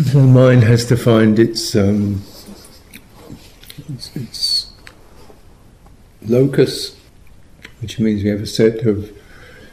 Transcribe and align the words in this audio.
the 0.00 0.18
mind 0.18 0.64
has 0.64 0.86
to 0.86 0.96
find 0.96 1.38
its, 1.38 1.76
um, 1.76 2.22
its, 3.90 4.16
its 4.16 4.72
locus, 6.22 6.96
which 7.82 7.98
means 7.98 8.22
we 8.22 8.30
have 8.30 8.40
a 8.40 8.46
set 8.46 8.86
of 8.86 9.12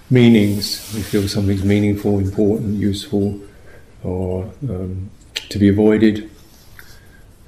meanings. 0.10 0.94
We 0.94 1.02
feel 1.02 1.28
something's 1.30 1.64
meaningful, 1.64 2.20
important, 2.20 2.76
useful, 2.76 3.40
or 4.04 4.52
um, 4.70 5.10
to 5.34 5.60
be 5.60 5.70
avoided. 5.70 6.30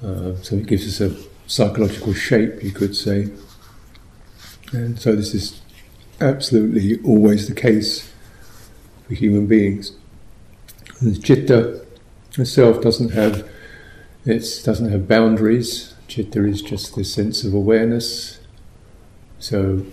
Uh, 0.02 0.36
so 0.36 0.56
it 0.56 0.66
gives 0.66 0.86
us 0.86 1.00
a 1.02 1.14
psychological 1.46 2.14
shape, 2.14 2.62
you 2.62 2.72
could 2.72 2.96
say. 2.96 3.28
And 4.72 4.98
so 4.98 5.14
this 5.14 5.34
is 5.34 5.60
absolutely 6.18 6.98
always 7.04 7.46
the 7.46 7.54
case 7.54 8.10
for 9.06 9.14
human 9.14 9.46
beings. 9.46 9.92
The 12.34 12.42
itself 12.42 12.80
doesn't 12.80 13.10
have 13.10 13.48
it 14.24 14.62
doesn't 14.64 14.90
have 14.90 15.08
boundaries. 15.08 15.94
Citta 16.08 16.44
is 16.44 16.62
just 16.62 16.94
this 16.94 17.12
sense 17.12 17.44
of 17.44 17.54
awareness. 17.54 18.38
So, 19.38 19.86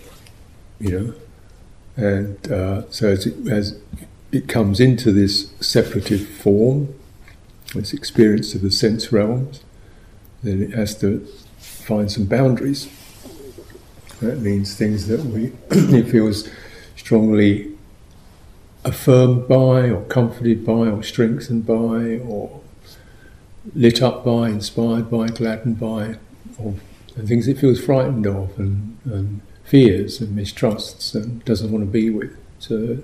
you 0.80 1.00
know, 1.00 1.14
and 1.96 2.52
uh, 2.52 2.90
so 2.92 3.08
as 3.10 3.26
it, 3.26 3.48
as 3.48 3.80
it 4.32 4.48
comes 4.48 4.80
into 4.80 5.12
this 5.12 5.52
separative 5.62 6.28
form, 6.28 6.94
this 7.74 7.94
experience 7.94 8.54
of 8.54 8.62
the 8.62 8.72
sense 8.72 9.12
realms, 9.12 9.64
then 10.44 10.62
it 10.62 10.72
has 10.72 11.00
to 11.00 11.26
find 11.58 12.12
some 12.12 12.26
boundaries. 12.26 12.90
That 14.22 14.40
means 14.40 14.76
things 14.76 15.08
that 15.08 15.22
we 15.22 15.54
it 15.70 16.10
feels 16.10 16.50
strongly 16.96 17.77
affirmed 18.88 19.48
by, 19.48 19.90
or 19.90 20.04
comforted 20.06 20.66
by, 20.66 20.88
or 20.88 21.04
strengthened 21.04 21.66
by, 21.66 22.20
or 22.26 22.62
lit 23.76 24.02
up 24.02 24.24
by, 24.24 24.50
inspired 24.50 25.12
by, 25.12 25.28
gladdened 25.28 25.80
by, 25.80 26.16
or 26.58 26.76
and 27.16 27.28
things 27.28 27.48
it 27.48 27.58
feels 27.58 27.84
frightened 27.84 28.28
of, 28.28 28.58
and, 28.60 28.98
and 29.06 29.42
fears 29.64 30.22
and 30.22 30.36
mistrusts 30.36 31.16
and 31.16 31.44
doesn't 31.46 31.72
want 31.72 31.84
to 31.84 31.92
be 31.92 32.10
with. 32.10 32.38
So, 32.60 33.00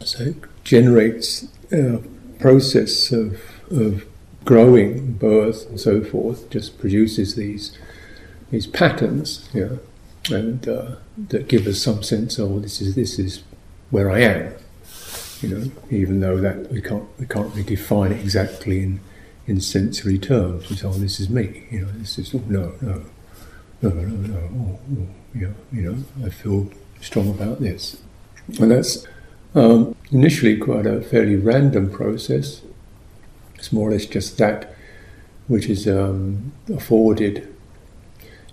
so 0.00 0.24
it 0.24 0.36
generates 0.64 1.48
a 1.72 2.00
process 2.38 3.10
of, 3.12 3.40
of 3.70 4.06
growing, 4.44 5.14
birth, 5.14 5.68
and 5.68 5.80
so 5.80 6.02
forth. 6.02 6.48
Just 6.50 6.78
produces 6.78 7.34
these 7.34 7.76
these 8.50 8.66
patterns, 8.66 9.46
yeah, 9.52 9.76
and 10.30 10.66
uh, 10.66 10.96
that 11.28 11.48
give 11.48 11.66
us 11.66 11.82
some 11.82 12.02
sense 12.02 12.38
of 12.38 12.50
well, 12.50 12.60
this 12.60 12.80
is 12.80 12.94
this 12.94 13.18
is 13.18 13.42
where 13.90 14.10
I 14.10 14.20
am, 14.20 14.54
you 15.42 15.48
know, 15.48 15.70
even 15.90 16.20
though 16.20 16.38
that 16.38 16.70
we 16.70 16.80
can't 16.80 17.04
we 17.18 17.26
can't 17.26 17.48
really 17.50 17.62
define 17.62 18.12
it 18.12 18.20
exactly 18.20 18.82
in 18.82 19.00
in 19.46 19.60
sensory 19.60 20.18
terms. 20.18 20.68
We 20.68 20.76
say, 20.76 20.86
oh, 20.86 20.92
this 20.92 21.20
is 21.20 21.30
me, 21.30 21.66
you 21.70 21.82
know, 21.82 21.92
this 21.92 22.18
is 22.18 22.34
oh, 22.34 22.42
no, 22.48 22.74
no, 22.80 23.04
no, 23.82 23.90
no, 23.90 24.00
no, 24.00 24.38
oh, 24.38 24.78
oh, 24.98 25.06
yeah, 25.34 25.52
you 25.72 25.82
know, 25.82 26.26
I 26.26 26.30
feel 26.30 26.70
strong 27.00 27.30
about 27.30 27.60
this, 27.60 28.00
and 28.60 28.70
that's 28.70 29.06
um, 29.54 29.94
initially 30.10 30.56
quite 30.56 30.86
a 30.86 31.00
fairly 31.00 31.36
random 31.36 31.90
process. 31.90 32.62
It's 33.54 33.72
more 33.72 33.88
or 33.88 33.92
less 33.92 34.06
just 34.06 34.38
that 34.38 34.74
which 35.48 35.66
is 35.66 35.88
um, 35.88 36.52
afforded 36.72 37.48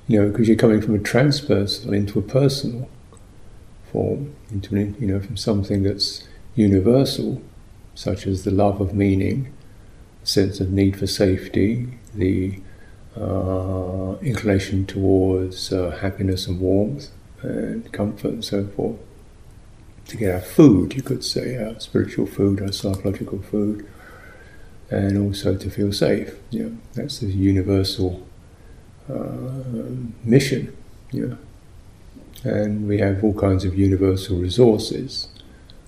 you 0.08 0.22
know, 0.22 0.30
because 0.30 0.48
you're 0.48 0.58
coming 0.58 0.82
from 0.82 0.96
a 0.96 1.00
transpersonal 1.00 1.96
into 1.96 2.20
a 2.20 2.22
personal 2.22 2.90
form, 3.92 4.36
into 4.52 4.76
an, 4.76 4.96
you 5.00 5.08
know, 5.08 5.20
from 5.20 5.36
something 5.36 5.84
that's 5.84 6.28
universal, 6.56 7.42
such 7.94 8.26
as 8.28 8.44
the 8.44 8.52
love 8.52 8.82
of 8.82 8.94
meaning, 8.94 9.54
sense 10.24 10.60
of 10.60 10.72
need 10.72 10.98
for 10.98 11.08
safety, 11.08 11.88
the 12.14 12.60
uh, 13.18 14.16
inclination 14.22 14.86
towards 14.86 15.72
uh, 15.72 15.92
happiness 16.02 16.48
and 16.48 16.60
warmth 16.60 17.10
and 17.42 17.92
comfort 17.92 18.32
and 18.32 18.46
so 18.46 18.66
forth. 18.68 18.98
To 20.08 20.18
get 20.18 20.34
our 20.36 20.42
food, 20.42 20.94
you 20.94 21.02
could 21.02 21.24
say, 21.24 21.58
our 21.58 21.80
spiritual 21.80 22.28
food, 22.28 22.62
our 22.62 22.72
psychological 22.72 23.42
food, 23.42 23.88
and 24.90 25.18
also 25.18 25.58
to 25.58 25.70
feel 25.70 25.92
safe. 25.92 26.36
Know, 26.52 26.78
that's 26.94 27.20
the 27.20 27.28
universal 27.28 28.26
uh, 29.10 29.90
mission, 30.24 30.76
know. 31.12 31.38
And 32.44 32.88
we 32.88 33.00
have 33.00 33.24
all 33.24 33.34
kinds 33.34 33.66
of 33.66 33.76
universal 33.76 34.38
resources, 34.38 35.28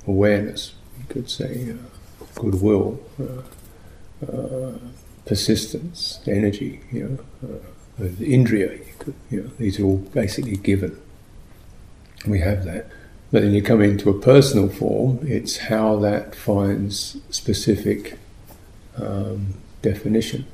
awareness, 0.08 0.74
you 0.98 1.06
could 1.10 1.30
say, 1.30 1.72
uh, 1.72 2.26
goodwill, 2.36 3.00
uh, 3.20 4.26
uh 4.26 4.78
persistence, 5.26 6.20
energy, 6.26 6.80
you 6.92 7.04
know, 7.42 7.50
uh, 7.50 8.04
indriya, 8.20 8.78
you 8.78 8.94
could, 8.98 9.14
you 9.30 9.44
know, 9.44 9.50
these 9.58 9.80
are 9.80 9.84
all 9.84 9.98
basically 9.98 10.56
given. 10.56 11.00
We 12.26 12.40
have 12.40 12.64
that. 12.66 12.90
But 13.32 13.42
then 13.42 13.54
you 13.54 13.62
come 13.62 13.82
into 13.82 14.10
a 14.10 14.20
personal 14.20 14.70
form, 14.70 15.20
it's 15.24 15.58
how 15.58 15.98
that 16.00 16.34
finds 16.34 17.18
specific 17.30 18.18
um, 18.98 19.56
definition. 19.82 20.46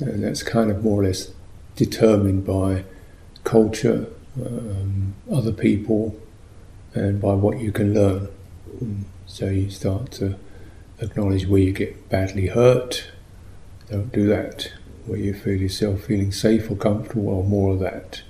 And 0.00 0.22
that's 0.22 0.42
kind 0.42 0.70
of 0.70 0.84
more 0.84 1.00
or 1.00 1.04
less 1.04 1.32
determined 1.76 2.46
by 2.46 2.84
culture, 3.44 4.06
um, 4.44 5.14
other 5.32 5.52
people, 5.52 6.20
and 6.94 7.20
by 7.20 7.32
what 7.32 7.60
you 7.60 7.72
can 7.72 7.94
learn. 7.94 8.28
And 8.80 9.04
so 9.26 9.46
you 9.46 9.70
start 9.70 10.10
to 10.12 10.38
acknowledge 11.00 11.46
where 11.46 11.60
you 11.60 11.72
get 11.72 12.08
badly 12.08 12.48
hurt. 12.48 13.10
Don't 13.90 14.12
do 14.12 14.26
that. 14.26 14.72
Where 15.06 15.18
you 15.18 15.34
feel 15.34 15.60
yourself 15.60 16.02
feeling 16.02 16.32
safe 16.32 16.70
or 16.70 16.76
comfortable, 16.76 17.28
or 17.28 17.44
more 17.44 17.72
of 17.74 17.80
that. 17.80 18.22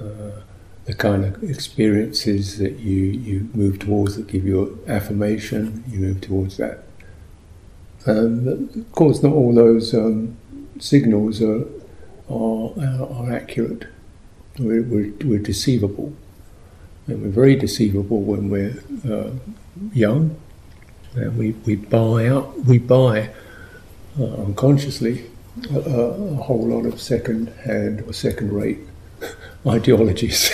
Uh, 0.00 0.42
the 0.84 0.94
kind 0.94 1.24
of 1.24 1.42
experiences 1.44 2.58
that 2.58 2.80
you, 2.80 2.96
you 2.96 3.48
move 3.54 3.78
towards 3.78 4.16
that 4.16 4.26
give 4.26 4.44
you 4.44 4.82
affirmation, 4.88 5.84
you 5.88 6.00
move 6.00 6.20
towards 6.20 6.56
that. 6.56 6.84
Um, 8.04 8.48
of 8.74 8.92
course, 8.92 9.22
not 9.22 9.32
all 9.32 9.54
those 9.54 9.94
um, 9.94 10.36
signals 10.80 11.40
are 11.40 11.64
are, 12.28 12.72
are 12.78 13.32
accurate. 13.32 13.86
We're, 14.58 14.82
we're, 14.82 15.12
we're, 15.24 15.38
deceivable. 15.38 16.12
And 17.06 17.22
we're 17.22 17.28
very 17.28 17.56
deceivable 17.56 18.20
when 18.20 18.48
we're 18.48 18.82
uh, 19.04 19.30
young. 19.92 20.36
And 21.14 21.36
we, 21.36 21.52
we 21.66 21.76
buy 21.76 22.26
up, 22.26 22.56
we 22.60 22.78
buy 22.78 23.30
uh, 24.18 24.24
unconsciously 24.24 25.26
a, 25.70 25.78
a, 25.78 26.34
whole 26.36 26.66
lot 26.66 26.86
of 26.86 27.00
second 27.00 27.48
hand 27.64 28.02
or 28.06 28.12
second 28.12 28.52
rate 28.52 28.78
ideologies. 29.66 30.50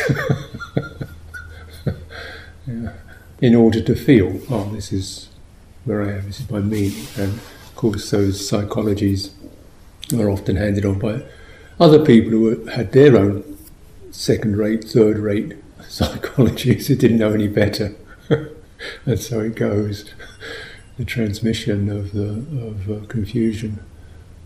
yeah. 2.67 2.93
In 3.41 3.55
order 3.55 3.81
to 3.81 3.95
feel, 3.95 4.41
oh, 4.51 4.71
this 4.73 4.93
is 4.93 5.29
where 5.85 6.03
I 6.03 6.19
am, 6.19 6.27
this 6.27 6.41
is 6.41 6.51
my 6.51 6.59
meaning. 6.59 7.07
And 7.17 7.35
of 7.35 7.73
course, 7.77 8.11
those 8.11 8.51
psychologies 8.51 9.31
are 10.19 10.29
often 10.29 10.57
handed 10.57 10.85
on 10.85 10.99
by 10.99 11.23
other 11.79 12.05
people 12.05 12.33
who 12.33 12.65
had 12.67 12.91
their 12.93 13.17
own 13.17 13.59
second 14.11 14.57
rate, 14.57 14.83
third 14.85 15.19
rate 15.19 15.57
psychologies 15.83 16.87
who 16.87 16.97
didn't 16.97 17.19
know 17.19 17.33
any 17.33 17.47
better. 17.49 17.95
And 19.07 19.19
so 19.19 19.41
it 19.41 19.55
goes 19.55 20.13
the 20.97 21.05
transmission 21.05 21.89
of 21.91 22.13
the 22.13 22.29
of 22.67 22.91
uh, 22.91 23.07
confusion. 23.07 23.81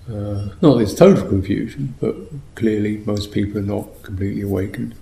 Uh, 0.09 0.48
not 0.60 0.81
it's 0.81 0.94
total 0.94 1.26
confusion, 1.28 1.94
but 2.00 2.15
clearly 2.54 2.98
most 2.98 3.32
people 3.32 3.59
are 3.59 3.62
not 3.62 4.03
completely 4.03 4.42
awakened. 4.42 4.94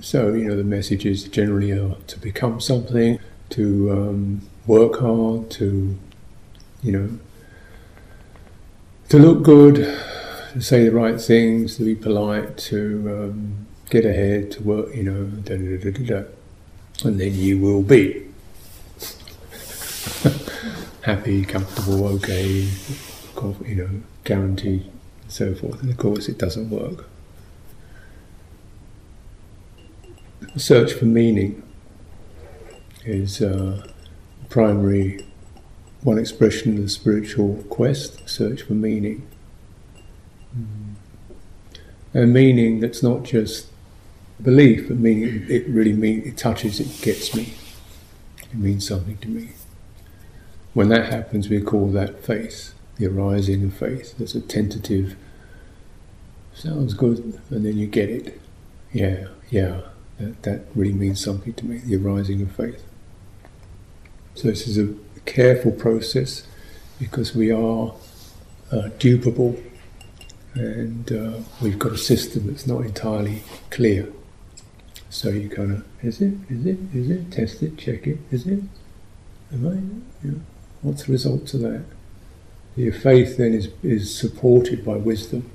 So 0.00 0.32
you 0.32 0.44
know 0.44 0.56
the 0.56 0.64
messages 0.64 1.24
generally 1.24 1.72
are 1.72 1.96
to 2.06 2.18
become 2.18 2.60
something, 2.60 3.18
to 3.50 3.92
um, 3.92 4.42
work 4.66 5.00
hard, 5.00 5.50
to 5.52 5.98
you 6.82 6.92
know 6.92 7.18
to 9.08 9.18
look 9.18 9.42
good, 9.42 9.76
to 10.52 10.60
say 10.60 10.84
the 10.84 10.92
right 10.92 11.20
things, 11.20 11.76
to 11.76 11.84
be 11.84 11.94
polite, 11.94 12.58
to 12.58 13.30
um, 13.30 13.66
get 13.88 14.04
ahead, 14.04 14.50
to 14.52 14.62
work, 14.62 14.94
you 14.94 15.02
know, 15.02 15.24
da, 15.24 15.56
da, 15.56 15.90
da, 15.90 16.28
and 17.04 17.20
then 17.20 17.34
you 17.34 17.58
will 17.58 17.82
be 17.82 18.26
happy, 21.02 21.44
comfortable, 21.44 22.06
okay, 22.06 22.68
you 23.64 23.74
know, 23.74 23.90
guaranteed, 24.24 24.90
and 25.22 25.32
so 25.32 25.54
forth. 25.54 25.80
And 25.80 25.90
of 25.90 25.96
course, 25.96 26.28
it 26.28 26.38
doesn't 26.38 26.70
work. 26.70 27.08
The 30.54 30.60
search 30.60 30.92
for 30.92 31.04
meaning 31.04 31.62
is 33.04 33.40
uh, 33.40 33.86
primary 34.48 35.24
one 36.02 36.18
expression 36.18 36.76
of 36.76 36.82
the 36.82 36.88
spiritual 36.88 37.64
quest, 37.68 38.28
search 38.28 38.62
for 38.62 38.74
meaning. 38.74 39.26
A 42.14 42.26
meaning 42.26 42.80
that's 42.80 43.02
not 43.02 43.22
just 43.22 43.67
belief, 44.42 44.88
but 44.88 44.98
meaning 44.98 45.46
it 45.48 45.66
really 45.68 45.92
means 45.92 46.26
it 46.26 46.36
touches, 46.36 46.80
it 46.80 47.04
gets 47.04 47.34
me. 47.34 47.54
It 48.42 48.54
means 48.54 48.86
something 48.86 49.18
to 49.18 49.28
me. 49.28 49.50
When 50.74 50.88
that 50.88 51.12
happens, 51.12 51.48
we 51.48 51.60
call 51.60 51.88
that 51.92 52.24
faith, 52.24 52.74
the 52.96 53.06
arising 53.06 53.64
of 53.64 53.74
faith. 53.74 54.16
There's 54.16 54.34
a 54.34 54.40
tentative, 54.40 55.16
sounds 56.54 56.94
good, 56.94 57.40
and 57.50 57.66
then 57.66 57.76
you 57.76 57.86
get 57.86 58.08
it. 58.08 58.40
Yeah, 58.92 59.28
yeah, 59.50 59.80
that, 60.18 60.42
that 60.44 60.64
really 60.74 60.92
means 60.92 61.22
something 61.22 61.52
to 61.54 61.66
me, 61.66 61.78
the 61.78 61.96
arising 61.96 62.42
of 62.42 62.52
faith. 62.52 62.84
So 64.34 64.48
this 64.48 64.68
is 64.68 64.78
a 64.78 64.94
careful 65.26 65.72
process 65.72 66.46
because 66.98 67.34
we 67.34 67.50
are 67.50 67.92
uh, 68.70 68.88
dupable 68.98 69.62
and 70.54 71.12
uh, 71.12 71.40
we've 71.60 71.78
got 71.78 71.92
a 71.92 71.98
system 71.98 72.46
that's 72.46 72.66
not 72.66 72.84
entirely 72.84 73.42
clear. 73.70 74.12
So 75.10 75.30
you 75.30 75.48
kind 75.48 75.72
of, 75.72 75.84
is 76.02 76.20
it, 76.20 76.34
is 76.50 76.66
it, 76.66 76.78
is 76.94 77.10
it, 77.10 77.32
test 77.32 77.62
it, 77.62 77.78
check 77.78 78.06
it, 78.06 78.18
is 78.30 78.46
it? 78.46 78.62
Am 79.52 79.66
I? 79.66 80.30
What's 80.82 81.04
the 81.04 81.12
result 81.12 81.54
of 81.54 81.60
that? 81.60 81.84
Your 82.76 82.92
faith 82.92 83.38
then 83.38 83.54
is, 83.54 83.70
is 83.82 84.14
supported 84.14 84.84
by 84.84 84.96
wisdom, 84.96 85.50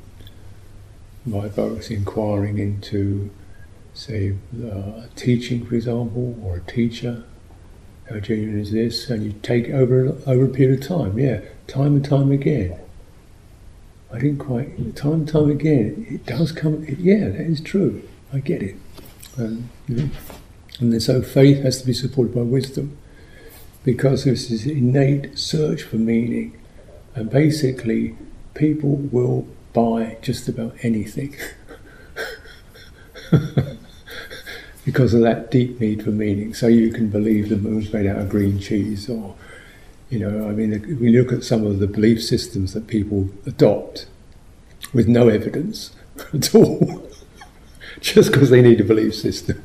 by 1.25 1.47
both 1.47 1.91
inquiring 1.91 2.57
into, 2.57 3.29
say, 3.93 4.35
uh, 4.65 5.03
teaching, 5.15 5.65
for 5.65 5.75
example, 5.75 6.37
or 6.43 6.57
a 6.57 6.61
teacher. 6.61 7.23
How 8.09 8.19
genuine 8.19 8.59
is 8.59 8.71
this? 8.71 9.09
And 9.09 9.23
you 9.23 9.33
take 9.43 9.69
over 9.69 10.17
over 10.27 10.45
a 10.45 10.49
period 10.49 10.81
of 10.81 10.87
time, 10.87 11.17
yeah, 11.17 11.41
time 11.67 11.95
and 11.95 12.03
time 12.03 12.31
again. 12.31 12.77
I 14.11 14.19
didn't 14.19 14.39
quite, 14.39 14.95
time 14.95 15.13
and 15.13 15.27
time 15.27 15.49
again, 15.49 16.05
it 16.09 16.25
does 16.25 16.51
come, 16.51 16.83
it, 16.83 16.99
yeah, 16.99 17.29
that 17.29 17.39
is 17.39 17.61
true. 17.61 18.03
I 18.33 18.39
get 18.39 18.61
it. 18.61 18.75
And, 19.37 19.69
you 19.87 19.95
know, 19.95 20.09
and 20.79 21.01
so 21.01 21.21
faith 21.21 21.63
has 21.63 21.79
to 21.81 21.87
be 21.87 21.93
supported 21.93 22.35
by 22.35 22.41
wisdom 22.41 22.97
because 23.83 24.23
there's 24.23 24.49
this 24.49 24.65
innate 24.65 25.37
search 25.37 25.83
for 25.83 25.97
meaning. 25.97 26.59
And 27.15 27.29
basically, 27.29 28.15
people 28.53 28.95
will 28.95 29.47
buy 29.73 30.17
just 30.21 30.47
about 30.47 30.75
anything 30.81 31.35
because 34.85 35.13
of 35.13 35.21
that 35.21 35.51
deep 35.51 35.79
need 35.79 36.03
for 36.03 36.11
meaning. 36.11 36.53
So 36.53 36.67
you 36.67 36.91
can 36.91 37.09
believe 37.09 37.49
the 37.49 37.57
moon's 37.57 37.91
made 37.91 38.07
out 38.07 38.17
of 38.17 38.29
green 38.29 38.59
cheese, 38.59 39.09
or, 39.09 39.35
you 40.09 40.19
know, 40.19 40.47
I 40.47 40.51
mean, 40.51 40.99
we 40.99 41.17
look 41.17 41.31
at 41.31 41.43
some 41.43 41.65
of 41.65 41.79
the 41.79 41.87
belief 41.87 42.23
systems 42.23 42.73
that 42.73 42.87
people 42.87 43.29
adopt 43.45 44.05
with 44.93 45.07
no 45.07 45.27
evidence 45.27 45.91
at 46.33 46.53
all, 46.53 47.09
just 48.01 48.31
because 48.31 48.49
they 48.49 48.61
need 48.61 48.79
a 48.81 48.83
belief 48.83 49.15
system 49.15 49.63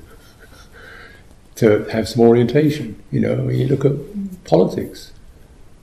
to 1.56 1.84
have 1.86 2.08
some 2.08 2.22
orientation. 2.22 3.02
You 3.10 3.20
know, 3.20 3.36
when 3.36 3.56
you 3.56 3.66
look 3.66 3.84
at 3.84 4.44
politics 4.44 5.12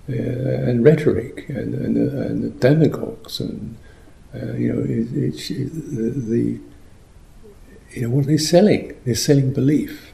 uh, 0.10 0.14
and 0.14 0.84
rhetoric 0.84 1.50
and, 1.50 1.74
and, 1.74 1.98
and 1.98 2.44
the 2.44 2.50
demagogues 2.50 3.40
and 3.40 3.78
uh, 4.36 4.54
you 4.54 4.74
know, 4.74 4.82
it, 4.82 5.08
it, 5.14 5.72
the, 5.96 6.10
the 6.10 6.60
you 7.92 8.02
know 8.02 8.10
what 8.10 8.26
are 8.26 8.28
they 8.28 8.38
selling? 8.38 8.94
They're 9.06 9.16
selling 9.16 9.54
belief, 9.54 10.14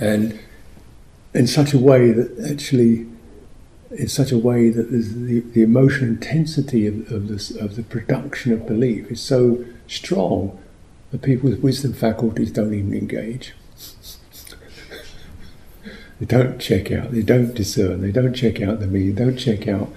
and 0.00 0.40
in 1.34 1.46
such 1.46 1.72
a 1.72 1.78
way 1.78 2.10
that 2.10 2.50
actually, 2.50 3.06
in 3.92 4.08
such 4.08 4.32
a 4.32 4.38
way 4.38 4.70
that 4.70 4.90
the, 4.90 5.40
the 5.40 5.62
emotional 5.62 6.10
intensity 6.10 6.86
of, 6.86 7.10
of, 7.12 7.28
this, 7.28 7.50
of 7.50 7.76
the 7.76 7.82
production 7.84 8.52
of 8.52 8.66
belief 8.66 9.10
is 9.10 9.20
so 9.20 9.64
strong 9.88 10.58
that 11.10 11.22
people 11.22 11.50
with 11.50 11.60
wisdom 11.60 11.92
faculties 11.92 12.52
don't 12.52 12.74
even 12.74 12.94
engage. 12.94 13.54
They 16.20 16.26
don't 16.26 16.58
check 16.58 16.90
out, 16.90 17.12
they 17.12 17.22
don't 17.22 17.54
discern, 17.54 18.02
they 18.02 18.10
don't 18.10 18.34
check 18.34 18.60
out 18.60 18.80
the 18.80 18.86
meaning, 18.88 19.14
they 19.14 19.24
don't 19.24 19.36
check 19.36 19.68
out, 19.68 19.88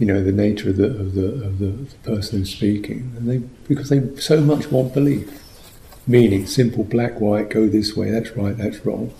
you 0.00 0.06
know, 0.06 0.22
the 0.22 0.32
nature 0.32 0.70
of 0.70 0.76
the 0.76 0.86
of 0.86 1.14
the 1.14 1.26
of 1.26 1.58
the, 1.60 1.66
the 1.66 1.96
person 2.02 2.40
who's 2.40 2.52
speaking, 2.52 3.14
and 3.16 3.30
they 3.30 3.38
because 3.68 3.88
they 3.88 4.16
so 4.16 4.40
much 4.40 4.72
want 4.72 4.92
belief, 4.92 5.42
meaning 6.08 6.46
simple 6.46 6.82
black 6.82 7.20
white, 7.20 7.50
go 7.50 7.68
this 7.68 7.96
way, 7.96 8.10
that's 8.10 8.36
right, 8.36 8.56
that's 8.56 8.84
wrong, 8.84 9.14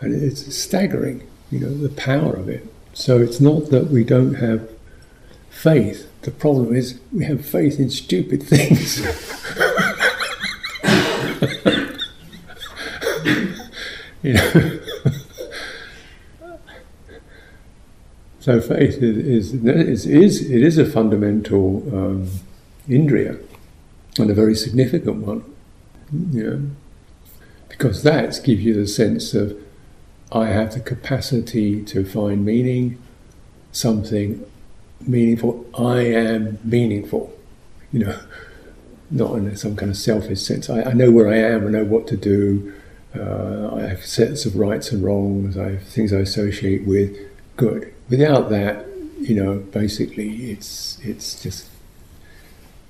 and 0.00 0.14
it's 0.14 0.54
staggering, 0.56 1.26
you 1.50 1.58
know, 1.58 1.74
the 1.74 1.88
power 1.88 2.34
of 2.34 2.48
it. 2.48 2.72
So 2.94 3.18
it's 3.18 3.40
not 3.40 3.70
that 3.70 3.88
we 3.88 4.04
don't 4.04 4.34
have 4.34 4.70
faith. 5.50 6.08
The 6.26 6.32
problem 6.32 6.74
is 6.74 6.98
we 7.12 7.24
have 7.24 7.46
faith 7.46 7.78
in 7.78 7.88
stupid 7.88 8.42
things. 8.42 8.98
you 14.24 14.34
know. 14.34 14.80
So 18.40 18.60
faith 18.60 19.02
is, 19.02 19.54
is, 19.54 20.06
is, 20.06 20.48
it 20.48 20.62
is 20.62 20.78
a 20.78 20.86
fundamental 20.86 21.82
um, 21.92 22.30
indriya 22.88 23.42
and 24.20 24.30
a 24.30 24.34
very 24.34 24.54
significant 24.54 25.26
one. 25.26 25.44
Know, 26.12 26.70
because 27.68 28.04
that 28.04 28.38
gives 28.44 28.62
you 28.62 28.72
the 28.72 28.86
sense 28.86 29.34
of 29.34 29.60
I 30.30 30.46
have 30.46 30.74
the 30.74 30.80
capacity 30.80 31.82
to 31.86 32.04
find 32.04 32.44
meaning, 32.44 33.02
something 33.72 34.46
meaningful. 35.00 35.66
I 35.78 36.00
am 36.00 36.58
meaningful. 36.64 37.32
You 37.92 38.04
know, 38.04 38.20
not 39.10 39.34
in 39.34 39.56
some 39.56 39.76
kind 39.76 39.90
of 39.90 39.96
selfish 39.96 40.42
sense. 40.42 40.68
I, 40.68 40.82
I 40.82 40.92
know 40.92 41.10
where 41.10 41.28
I 41.28 41.36
am. 41.36 41.66
I 41.66 41.70
know 41.70 41.84
what 41.84 42.06
to 42.08 42.16
do. 42.16 42.72
Uh, 43.16 43.74
I 43.74 43.82
have 43.82 44.04
sets 44.04 44.44
of 44.44 44.56
rights 44.56 44.92
and 44.92 45.02
wrongs. 45.02 45.56
I 45.56 45.72
have 45.72 45.82
things 45.84 46.12
I 46.12 46.18
associate 46.18 46.86
with. 46.86 47.16
Good 47.56 47.94
without 48.08 48.50
that, 48.50 48.86
you 49.20 49.34
know, 49.34 49.58
basically 49.58 50.50
it's 50.50 50.98
it's 51.02 51.42
just 51.42 51.68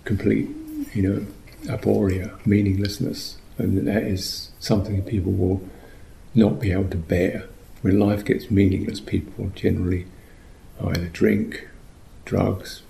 complete, 0.05 0.49
you 0.95 1.03
know, 1.03 1.27
aporia, 1.65 2.45
meaninglessness, 2.47 3.37
and 3.59 3.87
that 3.87 4.03
is 4.03 4.51
something 4.59 5.03
people 5.03 5.33
will 5.33 5.63
not 6.35 6.61
be 6.61 6.73
able 6.73 6.89
to 6.91 6.97
bear. 6.97 7.49
When 7.83 7.99
life 7.99 8.25
gets 8.25 8.51
meaningless, 8.51 9.01
people 9.01 9.51
generally 9.55 10.07
either 10.83 11.07
drink, 11.07 11.69
drugs, 12.27 12.83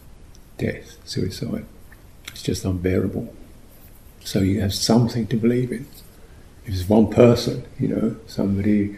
death, 0.58 0.96
suicide. 1.04 1.64
It's 2.28 2.42
just 2.42 2.64
unbearable. 2.64 3.32
So 4.24 4.40
you 4.40 4.60
have 4.60 4.74
something 4.74 5.28
to 5.28 5.36
believe 5.36 5.70
in. 5.70 5.86
If 6.64 6.74
it's 6.74 6.88
one 6.88 7.08
person, 7.12 7.64
you 7.78 7.86
know, 7.86 8.16
somebody 8.26 8.96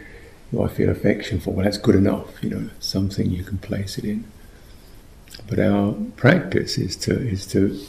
who 0.49 0.63
I 0.63 0.67
feel 0.67 0.89
affection 0.89 1.39
for, 1.39 1.51
well, 1.51 1.65
that's 1.65 1.77
good 1.77 1.95
enough, 1.95 2.43
you 2.43 2.49
know, 2.49 2.69
something 2.79 3.29
you 3.29 3.43
can 3.43 3.59
place 3.59 3.99
it 3.99 4.05
in. 4.05 4.23
But 5.47 5.59
our 5.59 5.93
practice 6.15 6.79
is 6.79 6.95
to 6.97 7.11
is 7.11 7.45
to 7.47 7.79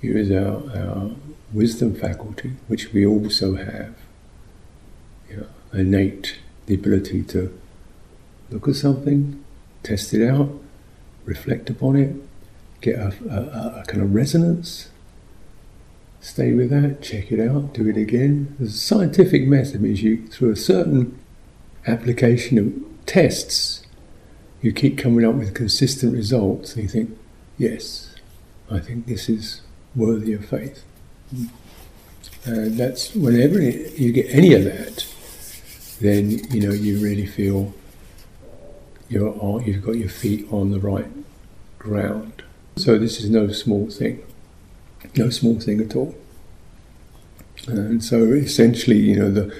use 0.00 0.30
our, 0.30 0.62
our 0.76 1.10
wisdom 1.52 1.94
faculty, 1.94 2.52
which 2.68 2.92
we 2.92 3.04
also 3.04 3.56
have, 3.56 3.94
you 5.28 5.36
know, 5.36 5.46
innate 5.72 6.38
the 6.66 6.74
ability 6.74 7.22
to 7.24 7.58
look 8.50 8.68
at 8.68 8.76
something, 8.76 9.44
test 9.82 10.14
it 10.14 10.26
out, 10.26 10.50
reflect 11.24 11.70
upon 11.70 11.96
it, 11.96 12.14
get 12.80 12.96
a, 12.96 13.14
a, 13.28 13.80
a 13.80 13.84
kind 13.86 14.02
of 14.02 14.14
resonance, 14.14 14.90
stay 16.20 16.52
with 16.52 16.70
that, 16.70 17.02
check 17.02 17.30
it 17.30 17.40
out, 17.40 17.74
do 17.74 17.88
it 17.88 17.96
again. 17.96 18.56
The 18.58 18.70
scientific 18.70 19.46
method 19.46 19.82
means 19.82 20.02
you 20.02 20.26
through 20.26 20.52
a 20.52 20.56
certain 20.56 21.18
application 21.86 22.58
of 22.58 23.06
tests, 23.06 23.86
you 24.62 24.72
keep 24.72 24.96
coming 24.96 25.24
up 25.24 25.34
with 25.34 25.54
consistent 25.54 26.14
results, 26.14 26.74
and 26.74 26.84
you 26.84 26.88
think, 26.88 27.18
yes, 27.58 28.14
I 28.70 28.80
think 28.80 29.06
this 29.06 29.28
is 29.28 29.60
worthy 29.94 30.32
of 30.32 30.46
faith. 30.46 30.82
Mm. 31.34 31.50
And 32.46 32.78
that's 32.78 33.14
whenever 33.14 33.60
you 33.60 34.12
get 34.12 34.26
any 34.30 34.52
of 34.54 34.64
that, 34.64 35.06
then 36.00 36.30
you 36.50 36.60
know 36.60 36.72
you 36.74 36.98
really 36.98 37.26
feel 37.26 37.72
you're 39.14 39.38
on, 39.40 39.64
you've 39.64 39.84
got 39.84 39.96
your 39.96 40.08
feet 40.08 40.46
on 40.52 40.70
the 40.70 40.80
right 40.80 41.10
ground. 41.78 42.42
So 42.76 42.98
this 42.98 43.20
is 43.20 43.30
no 43.30 43.48
small 43.48 43.88
thing, 43.88 44.22
no 45.16 45.30
small 45.30 45.58
thing 45.60 45.80
at 45.80 45.94
all. 45.94 46.14
And 47.66 48.04
so 48.04 48.24
essentially, 48.32 48.98
you 48.98 49.16
know, 49.16 49.30
the 49.30 49.56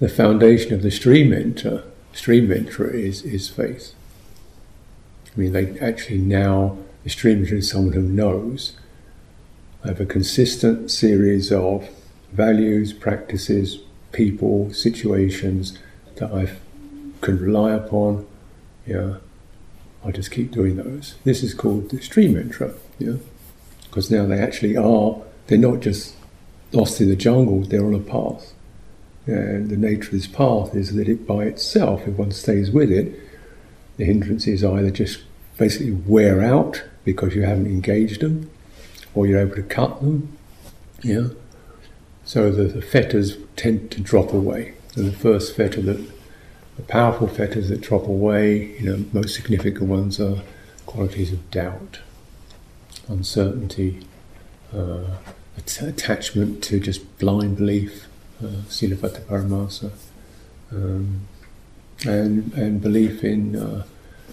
the 0.00 0.08
foundation 0.08 0.72
of 0.72 0.82
the 0.82 0.90
stream 0.90 1.30
enter, 1.32 1.84
stream 2.14 2.48
enterer 2.48 2.92
is, 2.92 3.22
is 3.22 3.50
faith. 3.50 3.94
I 5.26 5.38
mean, 5.38 5.52
they 5.52 5.78
actually 5.78 6.18
now, 6.18 6.78
the 7.04 7.10
stream 7.10 7.44
enterer 7.44 7.58
is 7.58 7.70
someone 7.70 7.92
who 7.92 8.02
knows. 8.02 8.72
I 9.84 9.88
have 9.88 10.00
a 10.00 10.06
consistent 10.06 10.90
series 10.90 11.52
of 11.52 11.88
values, 12.32 12.94
practices, 12.94 13.80
people, 14.12 14.72
situations 14.72 15.78
that 16.16 16.32
I 16.32 16.50
can 17.20 17.38
rely 17.38 17.72
upon. 17.72 18.26
Yeah, 18.90 19.18
I 20.04 20.10
just 20.10 20.32
keep 20.32 20.50
doing 20.50 20.74
those. 20.74 21.14
This 21.22 21.44
is 21.44 21.54
called 21.54 21.90
the 21.90 22.02
stream 22.02 22.34
enterer. 22.34 22.74
Yeah, 22.98 23.18
because 23.84 24.10
now 24.10 24.26
they 24.26 24.40
actually 24.40 24.76
are. 24.76 25.22
They're 25.46 25.58
not 25.58 25.78
just 25.78 26.16
lost 26.72 27.00
in 27.00 27.08
the 27.08 27.14
jungle. 27.14 27.60
They're 27.60 27.86
on 27.86 27.94
a 27.94 28.00
path. 28.00 28.52
And 29.26 29.70
the 29.70 29.76
nature 29.76 30.08
of 30.08 30.12
this 30.12 30.26
path 30.26 30.74
is 30.74 30.96
that 30.96 31.08
it 31.08 31.24
by 31.24 31.44
itself, 31.44 32.08
if 32.08 32.14
one 32.16 32.32
stays 32.32 32.72
with 32.72 32.90
it, 32.90 33.14
the 33.96 34.04
hindrances 34.04 34.64
either 34.64 34.90
just 34.90 35.22
basically 35.56 35.92
wear 35.92 36.40
out 36.40 36.82
because 37.04 37.36
you 37.36 37.42
haven't 37.42 37.66
engaged 37.66 38.22
them, 38.22 38.50
or 39.14 39.28
you're 39.28 39.38
able 39.38 39.54
to 39.54 39.62
cut 39.62 40.00
them. 40.00 40.36
Yeah. 41.02 41.28
So 42.24 42.50
the, 42.50 42.64
the 42.64 42.82
fetters 42.82 43.36
tend 43.54 43.92
to 43.92 44.00
drop 44.00 44.32
away. 44.32 44.74
And 44.96 45.06
the 45.06 45.16
first 45.16 45.54
fetter 45.54 45.80
that 45.82 46.19
the 46.80 46.86
powerful 46.86 47.28
fetters 47.28 47.68
that 47.68 47.80
drop 47.82 48.06
away, 48.06 48.74
you 48.78 48.86
know, 48.86 49.04
most 49.12 49.34
significant 49.34 49.88
ones 49.88 50.18
are 50.18 50.42
qualities 50.86 51.30
of 51.32 51.50
doubt, 51.50 52.00
uncertainty, 53.08 54.06
uh, 54.74 55.04
attachment 55.56 56.64
to 56.64 56.80
just 56.80 57.18
blind 57.18 57.58
belief, 57.58 58.06
uh, 58.42 58.46
Silabbata 58.68 59.20
Paramasa, 59.20 59.90
um, 60.72 61.26
and, 62.06 62.52
and 62.54 62.80
belief 62.80 63.22
in 63.22 63.56
uh, 63.56 63.84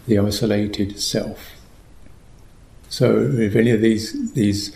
the 0.05 0.17
isolated 0.17 0.99
self. 0.99 1.51
So 2.87 3.19
if 3.19 3.57
any 3.57 3.71
of 3.71 3.81
these, 3.81 4.33
these 4.33 4.73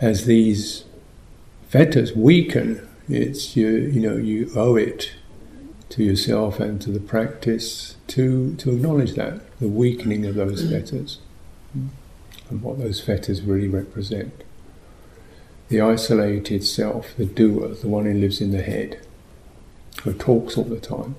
as 0.00 0.26
these 0.26 0.84
fetters 1.68 2.14
weaken, 2.14 2.86
it's 3.08 3.56
you, 3.56 3.68
you 3.68 4.00
know, 4.00 4.16
you 4.16 4.52
owe 4.54 4.76
it 4.76 5.14
to 5.90 6.04
yourself 6.04 6.60
and 6.60 6.80
to 6.80 6.90
the 6.90 7.00
practice 7.00 7.96
to, 8.06 8.54
to 8.56 8.70
acknowledge 8.70 9.14
that, 9.14 9.40
the 9.60 9.68
weakening 9.68 10.24
of 10.24 10.36
those 10.36 10.62
mm. 10.62 10.70
fetters 10.70 11.18
mm, 11.76 11.88
and 12.48 12.62
what 12.62 12.78
those 12.78 13.00
fetters 13.00 13.42
really 13.42 13.68
represent. 13.68 14.44
The 15.68 15.80
isolated 15.80 16.64
self, 16.64 17.14
the 17.16 17.26
doer, 17.26 17.68
the 17.68 17.88
one 17.88 18.04
who 18.04 18.14
lives 18.14 18.40
in 18.40 18.52
the 18.52 18.62
head, 18.62 19.00
who 20.02 20.12
talks 20.12 20.56
all 20.56 20.64
the 20.64 20.80
time 20.80 21.16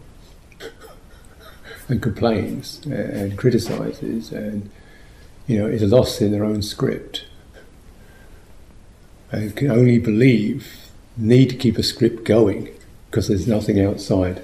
and 1.87 2.01
complains 2.01 2.81
and 2.85 3.37
criticizes 3.37 4.31
and 4.31 4.69
you 5.47 5.59
know 5.59 5.67
is 5.67 5.83
lost 5.83 6.21
in 6.21 6.31
their 6.31 6.45
own 6.45 6.61
script 6.61 7.25
and 9.31 9.55
can 9.55 9.69
only 9.69 9.99
believe 9.99 10.89
need 11.17 11.49
to 11.49 11.55
keep 11.55 11.77
a 11.77 11.83
script 11.83 12.23
going 12.23 12.69
because 13.09 13.27
there's 13.27 13.47
nothing 13.47 13.79
outside 13.79 14.41